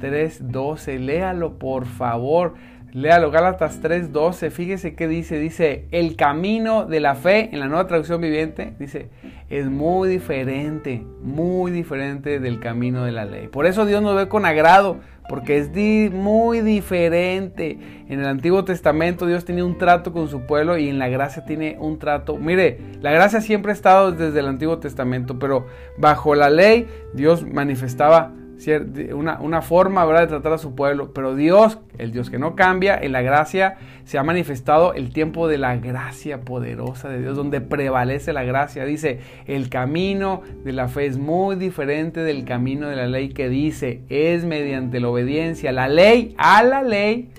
3, 0.00 0.52
12, 0.52 0.98
léalo 0.98 1.58
por 1.58 1.86
favor. 1.86 2.54
Léalo, 2.94 3.32
Gálatas 3.32 3.80
3:12, 3.82 4.52
fíjese 4.52 4.94
qué 4.94 5.08
dice, 5.08 5.40
dice, 5.40 5.86
el 5.90 6.14
camino 6.14 6.84
de 6.84 7.00
la 7.00 7.16
fe 7.16 7.50
en 7.52 7.58
la 7.58 7.66
nueva 7.66 7.88
traducción 7.88 8.20
viviente, 8.20 8.72
dice, 8.78 9.08
es 9.50 9.66
muy 9.66 10.08
diferente, 10.08 11.04
muy 11.20 11.72
diferente 11.72 12.38
del 12.38 12.60
camino 12.60 13.04
de 13.04 13.10
la 13.10 13.24
ley. 13.24 13.48
Por 13.48 13.66
eso 13.66 13.84
Dios 13.84 14.00
nos 14.00 14.14
ve 14.14 14.28
con 14.28 14.46
agrado, 14.46 14.98
porque 15.28 15.58
es 15.58 16.12
muy 16.12 16.60
diferente. 16.60 17.80
En 18.08 18.20
el 18.20 18.26
Antiguo 18.26 18.64
Testamento 18.64 19.26
Dios 19.26 19.44
tenía 19.44 19.64
un 19.64 19.76
trato 19.76 20.12
con 20.12 20.28
su 20.28 20.42
pueblo 20.42 20.78
y 20.78 20.88
en 20.88 21.00
la 21.00 21.08
gracia 21.08 21.44
tiene 21.44 21.76
un 21.80 21.98
trato. 21.98 22.36
Mire, 22.36 22.78
la 23.00 23.10
gracia 23.10 23.40
siempre 23.40 23.72
ha 23.72 23.74
estado 23.74 24.12
desde 24.12 24.38
el 24.38 24.46
Antiguo 24.46 24.78
Testamento, 24.78 25.40
pero 25.40 25.66
bajo 25.98 26.36
la 26.36 26.48
ley 26.48 26.86
Dios 27.12 27.44
manifestaba 27.44 28.30
una, 29.14 29.40
una 29.40 29.62
forma 29.62 30.04
¿verdad? 30.04 30.22
de 30.22 30.26
tratar 30.28 30.52
a 30.52 30.58
su 30.58 30.74
pueblo, 30.74 31.12
pero 31.12 31.34
Dios, 31.34 31.78
el 31.98 32.12
Dios 32.12 32.30
que 32.30 32.38
no 32.38 32.54
cambia, 32.54 32.96
en 32.96 33.12
la 33.12 33.22
gracia 33.22 33.76
se 34.04 34.18
ha 34.18 34.22
manifestado 34.22 34.94
el 34.94 35.12
tiempo 35.12 35.48
de 35.48 35.58
la 35.58 35.76
gracia 35.76 36.42
poderosa 36.42 37.08
de 37.08 37.20
Dios, 37.20 37.36
donde 37.36 37.60
prevalece 37.60 38.32
la 38.32 38.44
gracia. 38.44 38.84
Dice, 38.84 39.20
el 39.46 39.68
camino 39.68 40.42
de 40.64 40.72
la 40.72 40.88
fe 40.88 41.06
es 41.06 41.18
muy 41.18 41.56
diferente 41.56 42.20
del 42.20 42.44
camino 42.44 42.88
de 42.88 42.96
la 42.96 43.06
ley 43.06 43.30
que 43.30 43.48
dice, 43.48 44.02
es 44.08 44.44
mediante 44.44 45.00
la 45.00 45.08
obediencia, 45.08 45.72
la 45.72 45.88
ley 45.88 46.34
a 46.38 46.62
la 46.62 46.82
ley, 46.82 47.30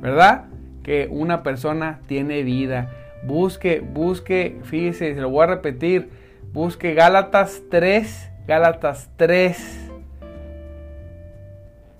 ¿verdad? 0.00 0.46
Que 0.82 1.08
una 1.10 1.42
persona 1.42 2.00
tiene 2.06 2.42
vida. 2.42 2.90
Busque, 3.24 3.80
busque, 3.80 4.58
fíjese, 4.62 5.14
se 5.14 5.20
lo 5.20 5.30
voy 5.30 5.44
a 5.44 5.48
repetir, 5.48 6.08
busque 6.52 6.94
Gálatas 6.94 7.62
3, 7.70 8.30
Gálatas 8.46 9.10
3 9.16 9.89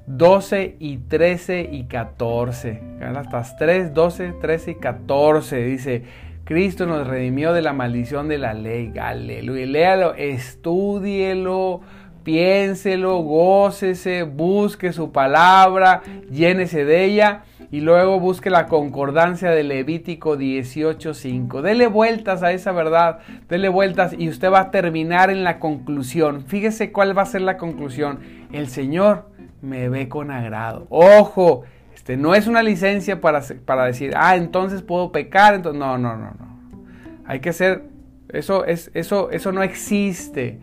12 0.07 0.77
y 0.79 0.99
13 0.99 1.69
y 1.71 1.85
14. 1.85 2.81
Gálatas 2.99 3.57
3, 3.57 3.95
12, 3.95 4.33
13 4.41 4.71
y 4.73 4.75
14. 4.77 5.65
Dice, 5.65 6.03
Cristo 6.45 6.87
nos 6.87 7.07
redimió 7.07 7.53
de 7.53 7.63
la 7.63 7.73
maldición 7.73 8.29
de 8.29 8.39
la 8.39 8.55
ley. 8.55 8.93
Aleluya. 9.01 9.67
Léalo, 9.67 10.15
estúdielo, 10.15 11.81
piénselo, 12.25 13.19
gócese, 13.19 14.25
busque 14.25 14.93
su 14.93 15.13
palabra, 15.13 16.03
llénese 16.31 16.85
de 16.85 17.05
ella 17.05 17.43
y 17.71 17.81
luego 17.81 18.19
busque 18.19 18.51
la 18.51 18.67
concordancia 18.67 19.51
de 19.53 19.63
Levítico 19.63 20.37
18:5. 20.37 21.63
Dele 21.63 21.87
vueltas 21.87 22.43
a 22.43 22.53
esa 22.53 22.73
verdad, 22.73 23.21
dele 23.49 23.69
vueltas 23.69 24.15
y 24.19 24.29
usted 24.29 24.51
va 24.51 24.61
a 24.61 24.71
terminar 24.71 25.31
en 25.31 25.45
la 25.45 25.59
conclusión. 25.59 26.45
Fíjese 26.47 26.91
cuál 26.91 27.17
va 27.17 27.23
a 27.23 27.27
ser 27.27 27.43
la 27.43 27.57
conclusión. 27.57 28.19
El 28.53 28.69
Señor 28.69 29.31
me 29.63 29.89
ve 29.89 30.09
con 30.09 30.31
agrado. 30.31 30.87
Ojo, 30.91 31.65
este 31.95 32.17
no 32.17 32.35
es 32.35 32.47
una 32.47 32.63
licencia 32.63 33.21
para, 33.21 33.43
para 33.65 33.85
decir, 33.85 34.13
ah, 34.17 34.37
entonces 34.37 34.83
puedo 34.83 35.13
pecar. 35.13 35.55
Entonces, 35.55 35.79
no, 35.79 35.99
no, 35.99 36.17
no, 36.17 36.33
no. 36.33 36.61
Hay 37.27 37.41
que 37.41 37.53
ser, 37.53 37.85
eso, 38.31 38.65
es, 38.65 38.91
eso, 38.95 39.31
eso 39.31 39.53
no 39.53 39.63
existe. 39.63 40.61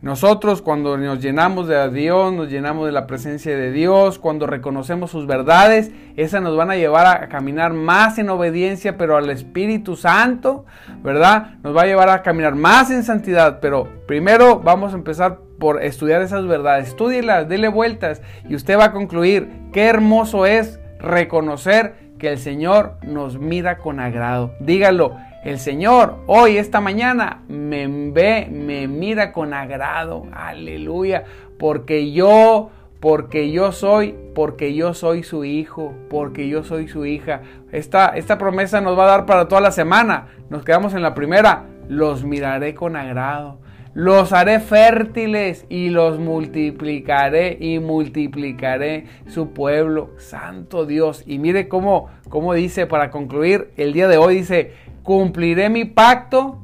Nosotros 0.00 0.62
cuando 0.62 0.96
nos 0.96 1.20
llenamos 1.20 1.66
de 1.66 1.90
Dios, 1.90 2.32
nos 2.32 2.48
llenamos 2.48 2.86
de 2.86 2.92
la 2.92 3.08
presencia 3.08 3.56
de 3.56 3.72
Dios, 3.72 4.20
cuando 4.20 4.46
reconocemos 4.46 5.10
sus 5.10 5.26
verdades, 5.26 5.90
esas 6.16 6.40
nos 6.40 6.56
van 6.56 6.70
a 6.70 6.76
llevar 6.76 7.06
a 7.06 7.28
caminar 7.28 7.72
más 7.72 8.16
en 8.18 8.28
obediencia, 8.30 8.96
pero 8.96 9.16
al 9.16 9.28
Espíritu 9.28 9.96
Santo, 9.96 10.64
¿verdad? 11.02 11.54
Nos 11.64 11.76
va 11.76 11.82
a 11.82 11.86
llevar 11.86 12.10
a 12.10 12.22
caminar 12.22 12.54
más 12.54 12.92
en 12.92 13.02
santidad, 13.02 13.58
pero 13.60 13.88
primero 14.06 14.60
vamos 14.60 14.92
a 14.92 14.96
empezar 14.96 15.40
por 15.58 15.82
estudiar 15.82 16.22
esas 16.22 16.46
verdades. 16.46 16.88
Estúdielas, 16.88 17.48
dele 17.48 17.66
vueltas 17.66 18.22
y 18.48 18.54
usted 18.54 18.78
va 18.78 18.84
a 18.86 18.92
concluir 18.92 19.50
qué 19.72 19.86
hermoso 19.86 20.46
es 20.46 20.78
reconocer 21.00 21.94
que 22.18 22.30
el 22.30 22.38
Señor 22.38 22.98
nos 23.02 23.38
mira 23.38 23.78
con 23.78 23.98
agrado. 23.98 24.52
Dígalo, 24.60 25.16
el 25.44 25.58
Señor 25.58 26.16
hoy, 26.26 26.56
esta 26.56 26.80
mañana, 26.80 27.42
me 27.48 27.86
ve, 27.86 28.48
me 28.50 28.88
mira 28.88 29.32
con 29.32 29.54
agrado. 29.54 30.26
Aleluya. 30.32 31.24
Porque 31.58 32.12
yo, 32.12 32.70
porque 33.00 33.50
yo 33.50 33.72
soy, 33.72 34.14
porque 34.34 34.74
yo 34.74 34.94
soy 34.94 35.22
su 35.22 35.44
hijo, 35.44 35.94
porque 36.10 36.48
yo 36.48 36.64
soy 36.64 36.88
su 36.88 37.06
hija. 37.06 37.42
Esta, 37.72 38.08
esta 38.08 38.38
promesa 38.38 38.80
nos 38.80 38.98
va 38.98 39.04
a 39.04 39.08
dar 39.08 39.26
para 39.26 39.48
toda 39.48 39.60
la 39.60 39.70
semana. 39.70 40.28
Nos 40.50 40.64
quedamos 40.64 40.94
en 40.94 41.02
la 41.02 41.14
primera. 41.14 41.64
Los 41.88 42.24
miraré 42.24 42.74
con 42.74 42.96
agrado 42.96 43.58
los 43.98 44.32
haré 44.32 44.60
fértiles 44.60 45.66
y 45.68 45.88
los 45.90 46.20
multiplicaré 46.20 47.56
y 47.58 47.80
multiplicaré 47.80 49.06
su 49.26 49.50
pueblo, 49.52 50.10
santo 50.18 50.86
Dios. 50.86 51.24
Y 51.26 51.40
mire 51.40 51.66
cómo, 51.66 52.08
cómo 52.28 52.54
dice 52.54 52.86
para 52.86 53.10
concluir 53.10 53.70
el 53.76 53.92
día 53.92 54.06
de 54.06 54.16
hoy, 54.16 54.36
dice, 54.36 54.72
cumpliré 55.08 55.70
mi 55.70 55.86
pacto 55.86 56.58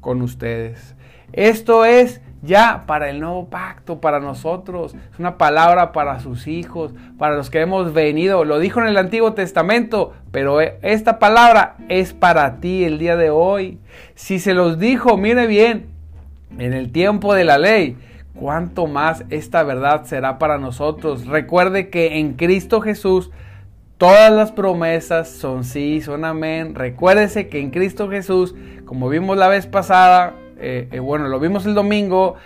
con 0.00 0.22
ustedes. 0.22 0.96
Esto 1.34 1.84
es 1.84 2.22
ya 2.40 2.84
para 2.86 3.10
el 3.10 3.20
nuevo 3.20 3.50
pacto, 3.50 4.00
para 4.00 4.20
nosotros. 4.20 4.94
Es 5.12 5.18
una 5.18 5.36
palabra 5.36 5.92
para 5.92 6.18
sus 6.18 6.46
hijos, 6.46 6.94
para 7.18 7.36
los 7.36 7.50
que 7.50 7.60
hemos 7.60 7.92
venido. 7.92 8.46
Lo 8.46 8.58
dijo 8.58 8.80
en 8.80 8.86
el 8.86 8.96
Antiguo 8.96 9.34
Testamento, 9.34 10.14
pero 10.30 10.62
esta 10.62 11.18
palabra 11.18 11.76
es 11.90 12.14
para 12.14 12.58
ti 12.58 12.84
el 12.84 12.98
día 12.98 13.16
de 13.16 13.28
hoy. 13.28 13.78
Si 14.14 14.38
se 14.38 14.54
los 14.54 14.78
dijo, 14.78 15.18
mire 15.18 15.46
bien, 15.46 15.88
en 16.58 16.72
el 16.72 16.90
tiempo 16.90 17.34
de 17.34 17.44
la 17.44 17.58
ley, 17.58 17.98
cuánto 18.34 18.86
más 18.86 19.26
esta 19.28 19.62
verdad 19.62 20.06
será 20.06 20.38
para 20.38 20.56
nosotros. 20.56 21.26
Recuerde 21.26 21.90
que 21.90 22.18
en 22.18 22.32
Cristo 22.32 22.80
Jesús 22.80 23.30
todas 23.98 24.32
las 24.32 24.52
promesas 24.52 25.28
son 25.28 25.64
sí, 25.64 26.00
son 26.00 26.24
amén. 26.24 26.74
Recuérdese 26.74 27.48
que 27.48 27.60
en 27.60 27.70
Cristo 27.70 28.08
Jesús, 28.08 28.54
como 28.86 29.08
vimos 29.08 29.36
la 29.36 29.48
vez 29.48 29.66
pasada, 29.66 30.34
eh, 30.58 30.88
eh, 30.90 31.00
bueno, 31.00 31.28
lo 31.28 31.38
vimos 31.40 31.66
el 31.66 31.74
domingo, 31.74 32.36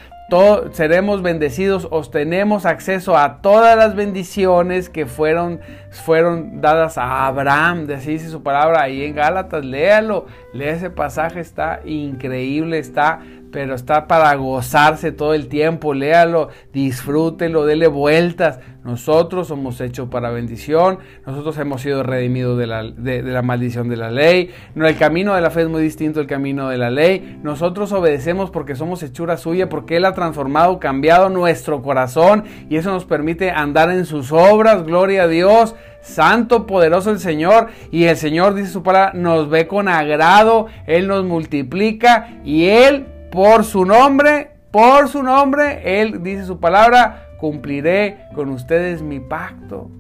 seremos 0.73 1.21
bendecidos, 1.21 1.89
tenemos 2.11 2.65
acceso 2.65 3.19
a 3.19 3.43
todas 3.43 3.77
las 3.77 3.95
bendiciones 3.95 4.89
que 4.89 5.05
fueron, 5.05 5.61
fueron 5.91 6.63
dadas 6.63 6.97
a 6.97 7.27
Abraham. 7.27 7.87
Así 7.95 8.13
dice 8.13 8.31
su 8.31 8.43
palabra 8.43 8.83
ahí 8.83 9.05
en 9.05 9.15
Gálatas. 9.15 9.63
Léalo, 9.63 10.27
lea 10.55 10.73
ese 10.73 10.89
pasaje, 10.89 11.41
está 11.41 11.81
increíble, 11.85 12.79
está 12.79 13.21
pero 13.53 13.75
está 13.75 14.09
para 14.09 14.35
gozarse 14.35 15.13
todo 15.13 15.35
el 15.35 15.49
tiempo. 15.49 15.95
Léalo, 15.95 16.49
disfrútelo, 16.73 17.67
dele 17.67 17.87
vueltas. 17.87 18.59
Nosotros 18.85 19.47
somos 19.47 19.81
hechos 19.81 20.09
para 20.09 20.31
bendición, 20.31 20.99
nosotros 21.25 21.57
hemos 21.59 21.83
sido 21.83 22.03
redimidos 22.03 22.59
de 22.59 22.67
la, 22.67 22.83
de, 22.83 23.23
la 23.23 23.41
maldición 23.41 23.89
de 23.89 23.97
la 23.97 24.11
ley. 24.11 24.51
El 24.75 24.99
camino 24.99 25.35
de 25.37 25.41
la 25.41 25.51
fe 25.51 25.63
es 25.63 25.69
muy 25.69 25.83
distinto 25.83 26.19
al 26.19 26.27
camino 26.27 26.69
de 26.69 26.79
la 26.79 26.91
ley. 26.91 27.39
Nosotros 27.45 27.93
obedecemos 27.93 28.51
porque 28.51 28.75
somos 28.75 29.01
hechura 29.05 29.37
suya, 29.37 29.69
porque 29.69 29.99
Él 29.99 30.05
ha 30.05 30.15
transformado, 30.15 30.81
cambiado 30.81 31.29
nuestro 31.29 31.81
corazón 31.81 32.43
y 32.69 32.77
eso 32.77 32.91
nos 32.91 33.05
permite 33.05 33.53
andar 33.53 33.89
en 33.91 34.05
sus 34.05 34.33
obras. 34.33 34.83
Gloria 34.85 35.25
a 35.25 35.29
Dios. 35.29 35.77
Santo, 36.01 36.67
poderoso 36.67 37.11
el 37.11 37.21
Señor. 37.21 37.69
Y 37.91 38.05
el 38.05 38.17
Señor, 38.17 38.55
dice 38.55 38.71
su 38.71 38.83
palabra, 38.83 39.13
nos 39.15 39.49
ve 39.49 39.67
con 39.69 39.89
agrado. 39.89 40.67
Él 40.87 41.07
nos 41.07 41.25
multiplica 41.25 42.41
y 42.45 42.65
Él, 42.65 43.07
por 43.33 43.65
su 43.65 43.87
nombre, 43.87 44.51
por 44.71 45.09
su 45.09 45.23
nombre, 45.23 46.01
Él 46.01 46.23
dice 46.23 46.45
su 46.45 46.61
palabra, 46.61 47.29
cumpliré 47.41 48.27
con 48.35 48.51
ustedes 48.51 49.03
mi 49.03 49.21
pacto. 49.21 49.91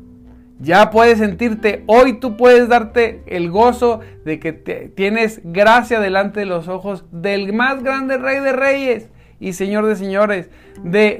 Ya 0.60 0.90
puedes 0.90 1.18
sentirte, 1.18 1.82
hoy 1.86 2.20
tú 2.20 2.36
puedes 2.36 2.68
darte 2.68 3.22
el 3.26 3.50
gozo 3.50 4.00
de 4.24 4.38
que 4.38 4.52
tienes 4.52 5.40
gracia 5.42 5.98
delante 5.98 6.40
de 6.40 6.46
los 6.46 6.68
ojos 6.68 7.06
del 7.10 7.52
más 7.52 7.82
grande 7.82 8.18
rey 8.18 8.38
de 8.38 8.52
reyes 8.52 9.08
y 9.40 9.54
señor 9.54 9.86
de 9.86 9.96
señores, 9.96 10.50
de, 10.84 11.18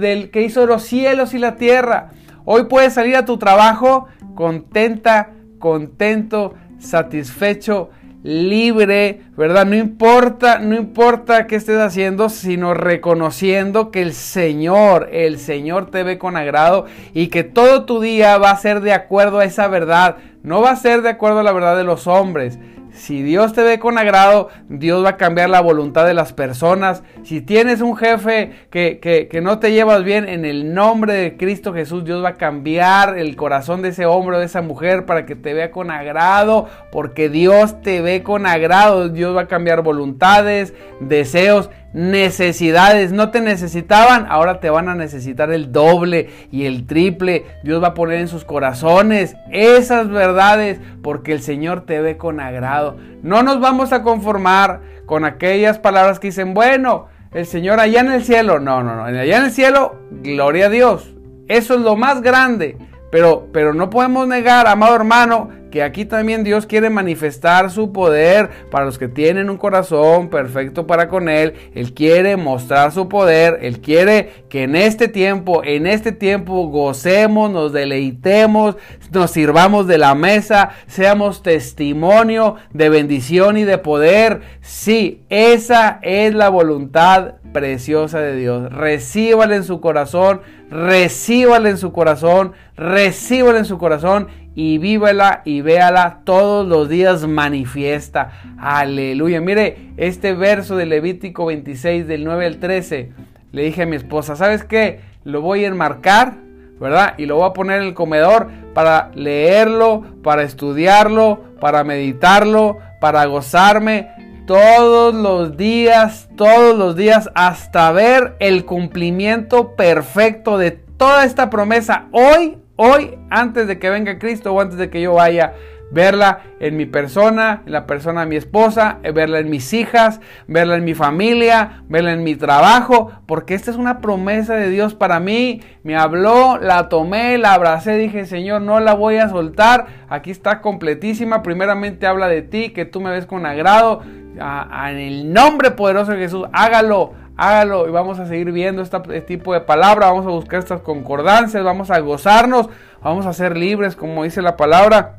del 0.00 0.30
que 0.30 0.42
hizo 0.42 0.66
los 0.66 0.82
cielos 0.82 1.34
y 1.34 1.38
la 1.38 1.56
tierra. 1.56 2.10
Hoy 2.44 2.64
puedes 2.64 2.94
salir 2.94 3.14
a 3.14 3.24
tu 3.24 3.38
trabajo 3.38 4.08
contenta, 4.34 5.30
contento, 5.58 6.54
satisfecho, 6.78 7.90
libre, 8.22 9.22
¿verdad? 9.36 9.66
No 9.66 9.74
importa, 9.74 10.58
no 10.58 10.76
importa 10.76 11.46
qué 11.46 11.56
estés 11.56 11.78
haciendo, 11.78 12.28
sino 12.28 12.74
reconociendo 12.74 13.90
que 13.90 14.02
el 14.02 14.12
Señor, 14.12 15.08
el 15.12 15.38
Señor 15.38 15.90
te 15.90 16.02
ve 16.02 16.18
con 16.18 16.36
agrado 16.36 16.86
y 17.14 17.28
que 17.28 17.44
todo 17.44 17.84
tu 17.84 18.00
día 18.00 18.38
va 18.38 18.50
a 18.50 18.56
ser 18.56 18.80
de 18.80 18.92
acuerdo 18.92 19.40
a 19.40 19.44
esa 19.44 19.66
verdad. 19.68 20.16
No 20.42 20.60
va 20.60 20.70
a 20.70 20.76
ser 20.76 21.02
de 21.02 21.10
acuerdo 21.10 21.40
a 21.40 21.42
la 21.42 21.52
verdad 21.52 21.76
de 21.76 21.84
los 21.84 22.06
hombres, 22.06 22.58
si 22.92 23.22
Dios 23.22 23.52
te 23.52 23.62
ve 23.62 23.78
con 23.78 23.98
agrado, 23.98 24.48
Dios 24.68 25.04
va 25.04 25.10
a 25.10 25.16
cambiar 25.16 25.50
la 25.50 25.60
voluntad 25.60 26.06
de 26.06 26.14
las 26.14 26.32
personas. 26.32 27.02
Si 27.22 27.40
tienes 27.40 27.80
un 27.80 27.96
jefe 27.96 28.52
que, 28.70 28.98
que, 29.00 29.40
no 29.40 29.58
te 29.58 29.72
llevas 29.72 30.04
bien, 30.04 30.28
en 30.28 30.44
el 30.44 30.74
nombre 30.74 31.14
de 31.14 31.36
Cristo 31.36 31.72
Jesús, 31.72 32.04
Dios 32.04 32.22
va 32.22 32.30
a 32.30 32.34
cambiar 32.34 33.18
el 33.18 33.34
corazón 33.34 33.82
de 33.82 33.88
ese 33.88 34.06
hombre 34.06 34.36
o 34.36 34.38
de 34.40 34.46
esa 34.46 34.62
mujer 34.62 35.06
para 35.06 35.26
que 35.26 35.34
te 35.34 35.54
vea 35.54 35.70
con 35.70 35.90
agrado, 35.90 36.68
porque 36.90 37.28
Dios 37.28 37.80
te 37.80 38.02
ve 38.02 38.22
con 38.22 38.46
agrado. 38.46 39.08
Dios 39.08 39.34
va 39.34 39.42
a 39.42 39.48
cambiar 39.48 39.82
voluntades, 39.82 40.74
deseos 41.00 41.70
necesidades, 41.92 43.12
no 43.12 43.30
te 43.30 43.40
necesitaban, 43.40 44.26
ahora 44.28 44.60
te 44.60 44.70
van 44.70 44.88
a 44.88 44.94
necesitar 44.94 45.52
el 45.52 45.72
doble 45.72 46.30
y 46.50 46.66
el 46.66 46.86
triple. 46.86 47.44
Dios 47.62 47.82
va 47.82 47.88
a 47.88 47.94
poner 47.94 48.20
en 48.20 48.28
sus 48.28 48.44
corazones 48.44 49.36
esas 49.50 50.08
verdades 50.08 50.80
porque 51.02 51.32
el 51.32 51.42
Señor 51.42 51.82
te 51.82 52.00
ve 52.00 52.16
con 52.16 52.40
agrado. 52.40 52.96
No 53.22 53.42
nos 53.42 53.60
vamos 53.60 53.92
a 53.92 54.02
conformar 54.02 54.80
con 55.06 55.24
aquellas 55.24 55.78
palabras 55.78 56.18
que 56.18 56.28
dicen, 56.28 56.54
bueno, 56.54 57.08
el 57.32 57.46
Señor 57.46 57.80
allá 57.80 58.00
en 58.00 58.12
el 58.12 58.24
cielo. 58.24 58.58
No, 58.58 58.82
no, 58.82 58.96
no, 58.96 59.04
allá 59.04 59.38
en 59.38 59.44
el 59.44 59.50
cielo, 59.50 59.96
gloria 60.10 60.66
a 60.66 60.70
Dios. 60.70 61.14
Eso 61.48 61.74
es 61.74 61.80
lo 61.80 61.96
más 61.96 62.22
grande. 62.22 62.78
Pero, 63.10 63.48
pero 63.52 63.74
no 63.74 63.90
podemos 63.90 64.26
negar, 64.26 64.66
amado 64.66 64.96
hermano, 64.96 65.50
que 65.72 65.82
aquí 65.82 66.04
también 66.04 66.44
Dios 66.44 66.66
quiere 66.66 66.90
manifestar 66.90 67.70
su 67.70 67.92
poder 67.92 68.50
para 68.70 68.84
los 68.84 68.98
que 68.98 69.08
tienen 69.08 69.48
un 69.48 69.56
corazón 69.56 70.28
perfecto 70.28 70.86
para 70.86 71.08
con 71.08 71.30
Él. 71.30 71.54
Él 71.74 71.94
quiere 71.94 72.36
mostrar 72.36 72.92
su 72.92 73.08
poder. 73.08 73.58
Él 73.62 73.80
quiere 73.80 74.44
que 74.50 74.64
en 74.64 74.76
este 74.76 75.08
tiempo, 75.08 75.64
en 75.64 75.86
este 75.86 76.12
tiempo 76.12 76.68
gocemos, 76.68 77.50
nos 77.50 77.72
deleitemos, 77.72 78.76
nos 79.10 79.30
sirvamos 79.30 79.86
de 79.86 79.96
la 79.96 80.14
mesa, 80.14 80.70
seamos 80.86 81.42
testimonio 81.42 82.56
de 82.74 82.90
bendición 82.90 83.56
y 83.56 83.64
de 83.64 83.78
poder. 83.78 84.42
Sí, 84.60 85.22
esa 85.30 86.00
es 86.02 86.34
la 86.34 86.50
voluntad 86.50 87.36
preciosa 87.52 88.20
de 88.20 88.36
Dios. 88.36 88.72
Recíbala 88.72 89.56
en 89.56 89.64
su 89.64 89.80
corazón, 89.80 90.42
recíbala 90.70 91.70
en 91.70 91.78
su 91.78 91.92
corazón, 91.92 92.52
recíbala 92.76 93.58
en 93.58 93.64
su 93.64 93.78
corazón 93.78 94.28
y 94.54 94.78
vívala 94.78 95.42
y 95.44 95.60
véala 95.60 96.20
todos 96.24 96.66
los 96.66 96.88
días 96.88 97.26
manifiesta. 97.26 98.32
Aleluya. 98.58 99.40
Mire 99.40 99.92
este 99.96 100.34
verso 100.34 100.76
de 100.76 100.86
Levítico 100.86 101.46
26 101.46 102.06
del 102.06 102.24
9 102.24 102.46
al 102.46 102.56
13. 102.58 103.12
Le 103.52 103.62
dije 103.62 103.82
a 103.82 103.86
mi 103.86 103.96
esposa, 103.96 104.36
¿sabes 104.36 104.64
qué? 104.64 105.00
Lo 105.24 105.40
voy 105.40 105.64
a 105.64 105.68
enmarcar, 105.68 106.34
¿verdad? 106.80 107.14
Y 107.18 107.26
lo 107.26 107.36
voy 107.36 107.48
a 107.48 107.52
poner 107.52 107.80
en 107.80 107.88
el 107.88 107.94
comedor 107.94 108.48
para 108.74 109.10
leerlo, 109.14 110.04
para 110.22 110.42
estudiarlo, 110.42 111.40
para 111.60 111.84
meditarlo, 111.84 112.78
para 113.00 113.24
gozarme 113.26 114.10
todos 114.46 115.14
los 115.14 115.56
días, 115.56 116.28
todos 116.36 116.76
los 116.76 116.96
días, 116.96 117.30
hasta 117.34 117.92
ver 117.92 118.36
el 118.40 118.64
cumplimiento 118.64 119.76
perfecto 119.76 120.58
de 120.58 120.72
toda 120.72 121.24
esta 121.24 121.48
promesa 121.48 122.06
hoy 122.10 122.61
hoy, 122.76 123.18
antes 123.30 123.66
de 123.66 123.78
que 123.78 123.90
venga 123.90 124.18
Cristo 124.18 124.52
o 124.52 124.60
antes 124.60 124.78
de 124.78 124.90
que 124.90 125.00
yo 125.00 125.14
vaya, 125.14 125.52
verla 125.92 126.40
en 126.58 126.76
mi 126.76 126.86
persona, 126.86 127.62
en 127.66 127.72
la 127.72 127.86
persona 127.86 128.22
de 128.22 128.26
mi 128.26 128.36
esposa, 128.36 128.98
eh, 129.02 129.12
verla 129.12 129.38
en 129.38 129.50
mis 129.50 129.72
hijas, 129.72 130.20
verla 130.46 130.76
en 130.76 130.84
mi 130.84 130.94
familia, 130.94 131.82
verla 131.88 132.12
en 132.12 132.24
mi 132.24 132.34
trabajo, 132.34 133.12
porque 133.26 133.54
esta 133.54 133.70
es 133.70 133.76
una 133.76 134.00
promesa 134.00 134.54
de 134.54 134.70
Dios 134.70 134.94
para 134.94 135.20
mí. 135.20 135.60
Me 135.82 135.96
habló, 135.96 136.58
la 136.58 136.88
tomé, 136.88 137.36
la 137.36 137.52
abracé, 137.54 137.96
dije, 137.96 138.24
Señor, 138.24 138.62
no 138.62 138.80
la 138.80 138.94
voy 138.94 139.16
a 139.16 139.28
soltar. 139.28 139.86
Aquí 140.08 140.30
está 140.30 140.60
completísima. 140.60 141.42
Primeramente 141.42 142.06
habla 142.06 142.28
de 142.28 142.42
ti, 142.42 142.70
que 142.70 142.86
tú 142.86 143.00
me 143.00 143.10
ves 143.10 143.26
con 143.26 143.44
agrado. 143.44 144.02
en 144.02 144.96
el 144.96 145.32
nombre 145.32 145.72
poderoso 145.72 146.12
de 146.12 146.18
Jesús, 146.18 146.46
hágalo 146.52 147.12
hágalo 147.36 147.88
y 147.88 147.90
vamos 147.90 148.18
a 148.18 148.26
seguir 148.26 148.52
viendo 148.52 148.82
este 148.82 149.20
tipo 149.22 149.52
de 149.52 149.60
palabra, 149.60 150.06
vamos 150.06 150.26
a 150.26 150.30
buscar 150.30 150.58
estas 150.58 150.80
concordancias, 150.80 151.64
vamos 151.64 151.90
a 151.90 151.98
gozarnos, 152.00 152.68
vamos 153.02 153.26
a 153.26 153.32
ser 153.32 153.56
libres, 153.56 153.96
como 153.96 154.24
dice 154.24 154.42
la 154.42 154.56
palabra. 154.56 155.16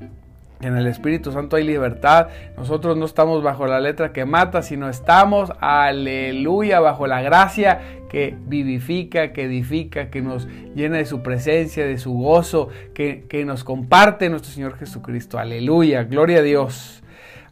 En 0.62 0.78
el 0.78 0.88
Espíritu 0.88 1.34
Santo 1.34 1.58
hay 1.58 1.65
libertad. 1.65 2.28
Nosotros 2.56 2.95
no 2.95 3.06
estamos 3.06 3.43
bajo 3.43 3.67
la 3.67 3.82
letra 3.82 4.13
que 4.13 4.23
mata, 4.23 4.62
sino 4.62 4.88
estamos, 4.88 5.52
aleluya, 5.60 6.80
bajo 6.80 7.06
la 7.06 7.21
gracia 7.21 7.82
que 8.10 8.36
vivifica, 8.45 9.34
que 9.34 9.43
edifica, 9.43 10.10
que 10.10 10.21
nos 10.21 10.47
llena 10.73 10.97
de 10.97 11.06
su 11.06 11.21
presencia, 11.21 11.86
de 11.86 11.97
su 11.97 12.13
gozo, 12.13 12.69
que, 12.93 13.26
que 13.28 13.43
nos 13.43 13.65
comparte 13.65 14.30
nuestro 14.30 14.54
Señor 14.54 14.78
Jesucristo. 14.78 15.38
Aleluya, 15.38 16.04
gloria 16.04 16.39
a 16.39 16.43
Dios. 16.43 17.02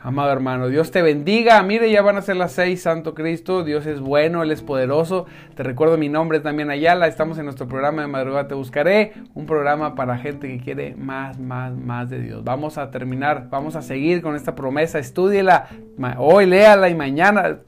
Amado 0.03 0.31
hermano, 0.31 0.67
Dios 0.67 0.89
te 0.89 1.03
bendiga. 1.03 1.61
Mire, 1.61 1.91
ya 1.91 2.01
van 2.01 2.17
a 2.17 2.23
ser 2.23 2.35
las 2.35 2.53
seis, 2.53 2.81
Santo 2.81 3.13
Cristo. 3.13 3.63
Dios 3.63 3.85
es 3.85 3.99
bueno, 3.99 4.41
Él 4.41 4.49
es 4.49 4.63
poderoso. 4.63 5.27
Te 5.53 5.61
recuerdo 5.61 5.95
mi 5.95 6.09
nombre 6.09 6.39
también, 6.39 6.71
Ayala. 6.71 7.05
Estamos 7.05 7.37
en 7.37 7.45
nuestro 7.45 7.67
programa 7.67 8.01
de 8.01 8.07
Madrugada 8.07 8.47
Te 8.47 8.55
Buscaré. 8.55 9.13
Un 9.35 9.45
programa 9.45 9.93
para 9.93 10.17
gente 10.17 10.47
que 10.47 10.57
quiere 10.57 10.95
más, 10.95 11.37
más, 11.37 11.75
más 11.75 12.09
de 12.09 12.19
Dios. 12.19 12.43
Vamos 12.43 12.79
a 12.79 12.89
terminar, 12.89 13.49
vamos 13.51 13.75
a 13.75 13.83
seguir 13.83 14.23
con 14.23 14.35
esta 14.35 14.55
promesa. 14.55 14.97
Estúdiela 14.97 15.67
hoy, 16.17 16.47
léala 16.47 16.89
y 16.89 16.95
mañana 16.95 17.59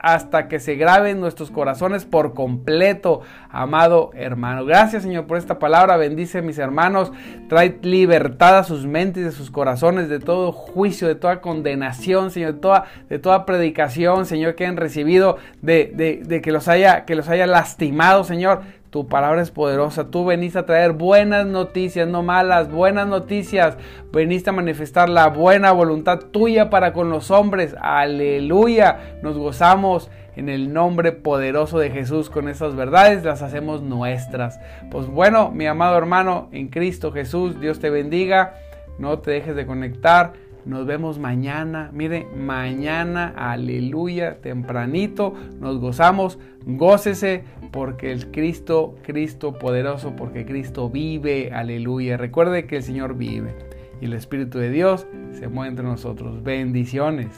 hasta 0.00 0.48
que 0.48 0.58
se 0.58 0.74
grabe 0.74 1.10
en 1.10 1.20
nuestros 1.20 1.52
corazones 1.52 2.04
por 2.04 2.34
completo, 2.34 3.20
amado 3.48 4.10
hermano. 4.14 4.64
Gracias, 4.64 5.04
Señor, 5.04 5.28
por 5.28 5.38
esta 5.38 5.60
palabra. 5.60 5.96
Bendice 5.96 6.38
a 6.38 6.42
mis 6.42 6.58
hermanos. 6.58 7.12
Trae 7.48 7.78
libertad 7.82 8.58
a 8.58 8.64
sus 8.64 8.86
mentes, 8.86 9.24
de 9.24 9.30
sus 9.30 9.52
corazones, 9.52 10.08
de 10.08 10.18
todo 10.18 10.50
juicio, 10.50 11.06
de 11.06 11.14
toda 11.14 11.40
condenación 11.40 11.75
nación, 11.76 12.30
Señor, 12.30 12.54
de 12.54 12.60
toda, 12.60 12.84
de 13.08 13.18
toda 13.18 13.46
predicación, 13.46 14.26
Señor, 14.26 14.54
que 14.54 14.66
han 14.66 14.76
recibido, 14.76 15.36
de, 15.62 16.22
de, 16.26 16.40
que, 16.40 16.52
los 16.52 16.68
haya, 16.68 17.04
que 17.04 17.14
los 17.14 17.28
haya 17.28 17.46
lastimado, 17.46 18.24
Señor. 18.24 18.62
Tu 18.90 19.08
palabra 19.08 19.42
es 19.42 19.50
poderosa. 19.50 20.10
Tú 20.10 20.24
veniste 20.24 20.58
a 20.58 20.64
traer 20.64 20.92
buenas 20.92 21.44
noticias, 21.46 22.08
no 22.08 22.22
malas, 22.22 22.70
buenas 22.70 23.06
noticias. 23.06 23.76
Veniste 24.10 24.50
a 24.50 24.52
manifestar 24.54 25.10
la 25.10 25.28
buena 25.28 25.72
voluntad 25.72 26.18
tuya 26.30 26.70
para 26.70 26.94
con 26.94 27.10
los 27.10 27.30
hombres. 27.30 27.74
Aleluya. 27.78 29.18
Nos 29.22 29.36
gozamos 29.36 30.08
en 30.36 30.50
el 30.50 30.72
nombre 30.72 31.12
poderoso 31.12 31.78
de 31.78 31.90
Jesús 31.90 32.30
con 32.30 32.48
estas 32.48 32.76
verdades, 32.76 33.24
las 33.24 33.42
hacemos 33.42 33.82
nuestras. 33.82 34.60
Pues 34.90 35.06
bueno, 35.06 35.50
mi 35.50 35.66
amado 35.66 35.96
hermano 35.96 36.48
en 36.52 36.68
Cristo 36.68 37.10
Jesús, 37.10 37.58
Dios 37.58 37.80
te 37.80 37.90
bendiga. 37.90 38.54
No 38.98 39.18
te 39.18 39.30
dejes 39.30 39.56
de 39.56 39.66
conectar. 39.66 40.32
Nos 40.66 40.84
vemos 40.84 41.18
mañana. 41.18 41.90
Mire, 41.94 42.26
mañana, 42.36 43.32
aleluya, 43.36 44.40
tempranito. 44.40 45.32
Nos 45.60 45.78
gozamos. 45.78 46.38
Gócese 46.66 47.44
porque 47.70 48.10
el 48.10 48.32
Cristo, 48.32 48.96
Cristo 49.02 49.54
poderoso, 49.54 50.16
porque 50.16 50.44
Cristo 50.44 50.90
vive. 50.90 51.52
Aleluya. 51.52 52.16
Recuerde 52.16 52.66
que 52.66 52.78
el 52.78 52.82
Señor 52.82 53.16
vive. 53.16 53.54
Y 54.00 54.06
el 54.06 54.12
Espíritu 54.12 54.58
de 54.58 54.70
Dios 54.70 55.06
se 55.32 55.48
mueve 55.48 55.70
entre 55.70 55.84
nosotros. 55.84 56.42
Bendiciones. 56.42 57.28